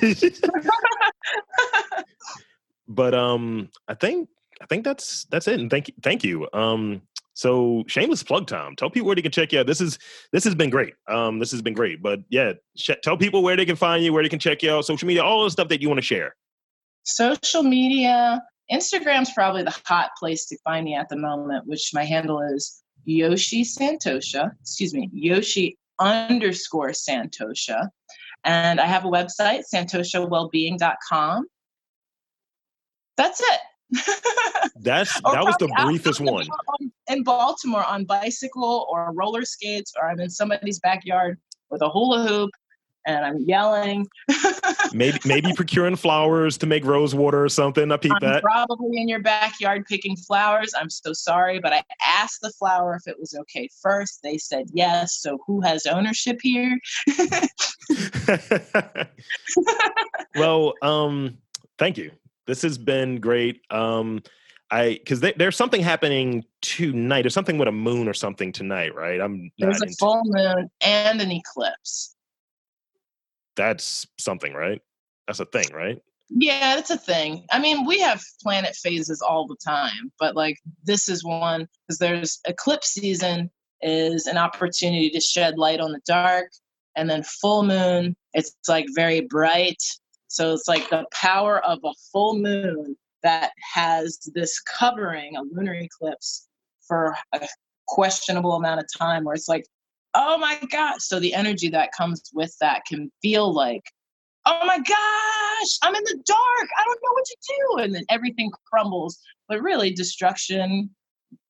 but 2.87 3.13
um, 3.13 3.69
I 3.87 3.93
think 3.93 4.29
I 4.61 4.65
think 4.65 4.83
that's 4.83 5.25
that's 5.25 5.47
it. 5.47 5.59
And 5.59 5.69
thank 5.69 5.87
you, 5.87 5.93
thank 6.01 6.23
you. 6.23 6.47
Um, 6.53 7.01
so 7.33 7.83
shameless 7.87 8.23
plug 8.23 8.47
time. 8.47 8.75
Tell 8.75 8.89
people 8.89 9.07
where 9.07 9.15
they 9.15 9.21
can 9.21 9.31
check 9.31 9.51
you 9.51 9.59
out. 9.59 9.67
This 9.67 9.81
is 9.81 9.99
this 10.31 10.43
has 10.45 10.55
been 10.55 10.69
great. 10.69 10.93
Um, 11.09 11.39
this 11.39 11.51
has 11.51 11.61
been 11.61 11.73
great. 11.73 12.01
But 12.01 12.21
yeah, 12.29 12.53
sh- 12.77 12.91
tell 13.03 13.17
people 13.17 13.43
where 13.43 13.57
they 13.57 13.65
can 13.65 13.75
find 13.75 14.03
you, 14.03 14.13
where 14.13 14.23
they 14.23 14.29
can 14.29 14.39
check 14.39 14.63
you 14.63 14.71
out, 14.71 14.85
social 14.85 15.07
media, 15.07 15.23
all 15.23 15.43
the 15.43 15.51
stuff 15.51 15.67
that 15.69 15.81
you 15.81 15.89
want 15.89 15.97
to 15.97 16.05
share. 16.05 16.35
Social 17.03 17.61
media, 17.61 18.41
Instagram's 18.71 19.31
probably 19.33 19.63
the 19.63 19.77
hot 19.85 20.11
place 20.17 20.45
to 20.47 20.57
find 20.63 20.85
me 20.85 20.95
at 20.95 21.09
the 21.09 21.17
moment, 21.17 21.67
which 21.67 21.91
my 21.93 22.03
handle 22.03 22.41
is 22.41 22.81
Yoshi 23.03 23.63
Santosha. 23.63 24.51
Excuse 24.61 24.93
me, 24.93 25.09
Yoshi 25.11 25.77
underscore 25.99 26.89
Santosha. 26.89 27.89
And 28.45 28.79
I 28.79 28.85
have 28.85 29.05
a 29.05 29.09
website, 29.09 29.63
santoshawellbeing.com. 29.73 31.47
That's 33.17 33.39
it. 33.41 33.59
That's 34.77 35.19
that 35.21 35.45
was 35.45 35.57
the 35.57 35.71
briefest 35.83 36.21
one. 36.21 36.47
In 37.07 37.23
Baltimore 37.23 37.85
on 37.85 38.05
bicycle 38.05 38.87
or 38.89 39.11
roller 39.13 39.45
skates, 39.45 39.93
or 39.99 40.09
I'm 40.09 40.19
in 40.19 40.29
somebody's 40.29 40.79
backyard 40.79 41.37
with 41.69 41.81
a 41.81 41.89
hula 41.89 42.27
hoop 42.27 42.51
and 43.05 43.25
I'm 43.25 43.39
yelling. 43.39 44.07
maybe 44.93 45.19
maybe 45.25 45.53
procuring 45.53 45.95
flowers 45.95 46.57
to 46.59 46.65
make 46.65 46.83
rose 46.83 47.13
water 47.13 47.43
or 47.43 47.49
something. 47.49 47.91
I 47.91 47.97
peep 47.97 48.13
I'm 48.13 48.19
that. 48.21 48.43
Probably 48.43 48.97
in 48.97 49.07
your 49.07 49.21
backyard 49.21 49.85
picking 49.85 50.15
flowers. 50.15 50.73
I'm 50.77 50.89
so 50.89 51.13
sorry, 51.13 51.59
but 51.59 51.73
I 51.73 51.83
asked 52.05 52.41
the 52.41 52.51
flower 52.51 52.95
if 52.95 53.07
it 53.07 53.19
was 53.19 53.35
okay 53.41 53.69
first. 53.81 54.21
They 54.23 54.37
said 54.37 54.65
yes. 54.73 55.17
So 55.17 55.39
who 55.45 55.61
has 55.61 55.85
ownership 55.85 56.39
here? 56.41 56.77
well, 60.35 60.73
um, 60.81 61.37
thank 61.77 61.97
you 61.97 62.11
this 62.47 62.61
has 62.61 62.77
been 62.77 63.19
great. 63.19 63.61
Um, 63.69 64.21
I 64.71 64.93
because 64.93 65.21
there's 65.21 65.55
something 65.55 65.81
happening 65.81 66.43
tonight. 66.61 67.21
There's 67.21 67.33
something 67.33 67.57
with 67.57 67.67
a 67.67 67.73
moon 67.73 68.07
or 68.07 68.13
something 68.13 68.51
tonight, 68.51 68.95
right? 68.95 69.21
I'm 69.21 69.51
there's 69.59 69.81
a 69.81 69.87
full 69.99 70.21
moon 70.25 70.69
and 70.81 71.21
an 71.21 71.31
eclipse. 71.31 72.15
That's 73.55 74.05
something, 74.19 74.53
right? 74.53 74.81
That's 75.27 75.39
a 75.39 75.45
thing, 75.45 75.67
right? 75.73 76.01
Yeah, 76.29 76.75
that's 76.75 76.89
a 76.89 76.97
thing. 76.97 77.45
I 77.51 77.59
mean, 77.59 77.85
we 77.85 77.99
have 77.99 78.21
planet 78.41 78.75
phases 78.75 79.21
all 79.21 79.47
the 79.47 79.57
time, 79.63 80.11
but 80.19 80.35
like 80.35 80.57
this 80.83 81.07
is 81.07 81.23
one 81.23 81.67
because 81.87 81.99
there's 81.99 82.39
eclipse 82.47 82.89
season 82.89 83.51
is 83.81 84.25
an 84.25 84.37
opportunity 84.37 85.11
to 85.11 85.21
shed 85.21 85.57
light 85.57 85.79
on 85.79 85.91
the 85.91 86.01
dark, 86.07 86.49
and 86.95 87.07
then 87.07 87.21
full 87.21 87.61
moon, 87.63 88.15
it's 88.33 88.55
like 88.67 88.87
very 88.95 89.21
bright 89.21 89.81
so 90.35 90.51
it's 90.51 90.67
like 90.67 90.89
the 90.89 91.05
power 91.13 91.63
of 91.63 91.79
a 91.85 91.93
full 92.11 92.37
moon 92.37 92.97
that 93.23 93.51
has 93.73 94.19
this 94.35 94.59
covering, 94.59 95.37
a 95.37 95.43
lunar 95.43 95.73
eclipse, 95.75 96.49
for 96.85 97.15
a 97.31 97.47
questionable 97.87 98.51
amount 98.51 98.81
of 98.81 98.85
time 98.97 99.23
where 99.23 99.33
it's 99.33 99.47
like, 99.47 99.65
oh 100.13 100.37
my 100.37 100.59
gosh. 100.69 100.97
So 100.99 101.21
the 101.21 101.33
energy 101.33 101.69
that 101.69 101.93
comes 101.97 102.21
with 102.33 102.53
that 102.59 102.81
can 102.85 103.09
feel 103.21 103.53
like, 103.53 103.83
oh 104.45 104.59
my 104.65 104.77
gosh, 104.77 105.69
I'm 105.81 105.95
in 105.95 106.03
the 106.03 106.21
dark. 106.25 106.69
I 106.77 106.83
don't 106.83 106.99
know 107.01 107.13
what 107.13 107.25
to 107.25 107.37
do. 107.47 107.83
And 107.83 107.95
then 107.95 108.03
everything 108.09 108.51
crumbles. 108.69 109.17
But 109.47 109.61
really, 109.61 109.91
destruction 109.91 110.89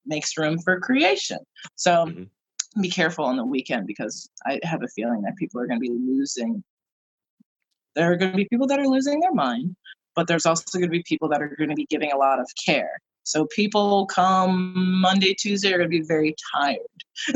makes 0.05 0.37
room 0.37 0.59
for 0.59 0.79
creation. 0.79 1.39
So 1.75 2.05
mm-hmm. 2.05 2.81
be 2.81 2.91
careful 2.91 3.25
on 3.25 3.35
the 3.35 3.45
weekend 3.45 3.87
because 3.87 4.29
I 4.45 4.59
have 4.61 4.83
a 4.83 4.87
feeling 4.89 5.23
that 5.23 5.37
people 5.37 5.59
are 5.59 5.65
going 5.65 5.81
to 5.81 5.89
be 5.89 5.89
losing 5.89 6.63
there 7.95 8.11
are 8.11 8.15
going 8.15 8.31
to 8.31 8.37
be 8.37 8.45
people 8.45 8.67
that 8.67 8.79
are 8.79 8.87
losing 8.87 9.19
their 9.19 9.33
mind, 9.33 9.75
but 10.15 10.27
there's 10.27 10.45
also 10.45 10.77
going 10.77 10.89
to 10.89 10.97
be 10.97 11.03
people 11.03 11.29
that 11.29 11.41
are 11.41 11.55
going 11.57 11.69
to 11.69 11.75
be 11.75 11.85
giving 11.89 12.11
a 12.11 12.17
lot 12.17 12.39
of 12.39 12.49
care. 12.63 13.01
So 13.23 13.47
people 13.47 14.05
come 14.05 14.73
Monday, 15.01 15.33
Tuesday 15.33 15.73
are 15.73 15.77
going 15.77 15.89
to 15.89 15.97
be 15.97 16.05
very 16.05 16.35
tired. 16.53 16.77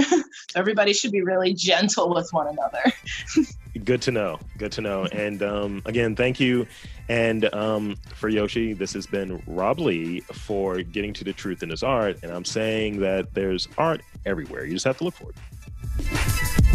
so 0.08 0.22
everybody 0.56 0.94
should 0.94 1.12
be 1.12 1.22
really 1.22 1.54
gentle 1.54 2.14
with 2.14 2.30
one 2.32 2.48
another. 2.48 2.94
Good 3.84 4.02
to 4.04 4.12
know. 4.12 4.40
Good 4.58 4.72
to 4.74 4.82
know. 4.82 5.06
And 5.06 5.42
um, 5.42 5.82
again, 5.86 6.16
thank 6.16 6.40
you. 6.40 6.68
And 7.08 7.52
um, 7.56 7.96
for 8.14 8.30
Yoshi, 8.30 8.74
this 8.74 8.94
has 8.94 9.08
been 9.08 9.42
Rob 9.48 9.80
Lee 9.80 10.20
for 10.22 10.84
getting 10.84 11.14
to 11.14 11.24
the 11.24 11.34
truth 11.34 11.64
in 11.64 11.70
his 11.70 11.82
art. 11.82 12.20
And 12.22 12.32
I'm 12.32 12.46
saying 12.46 13.00
that 13.00 13.34
there's 13.34 13.68
art 13.78 14.02
everywhere. 14.28 14.66
You 14.66 14.74
just 14.74 14.86
have 14.86 14.98
to 15.00 15.06
look 15.06 15.16
for 15.16 15.32
it. 15.32 16.69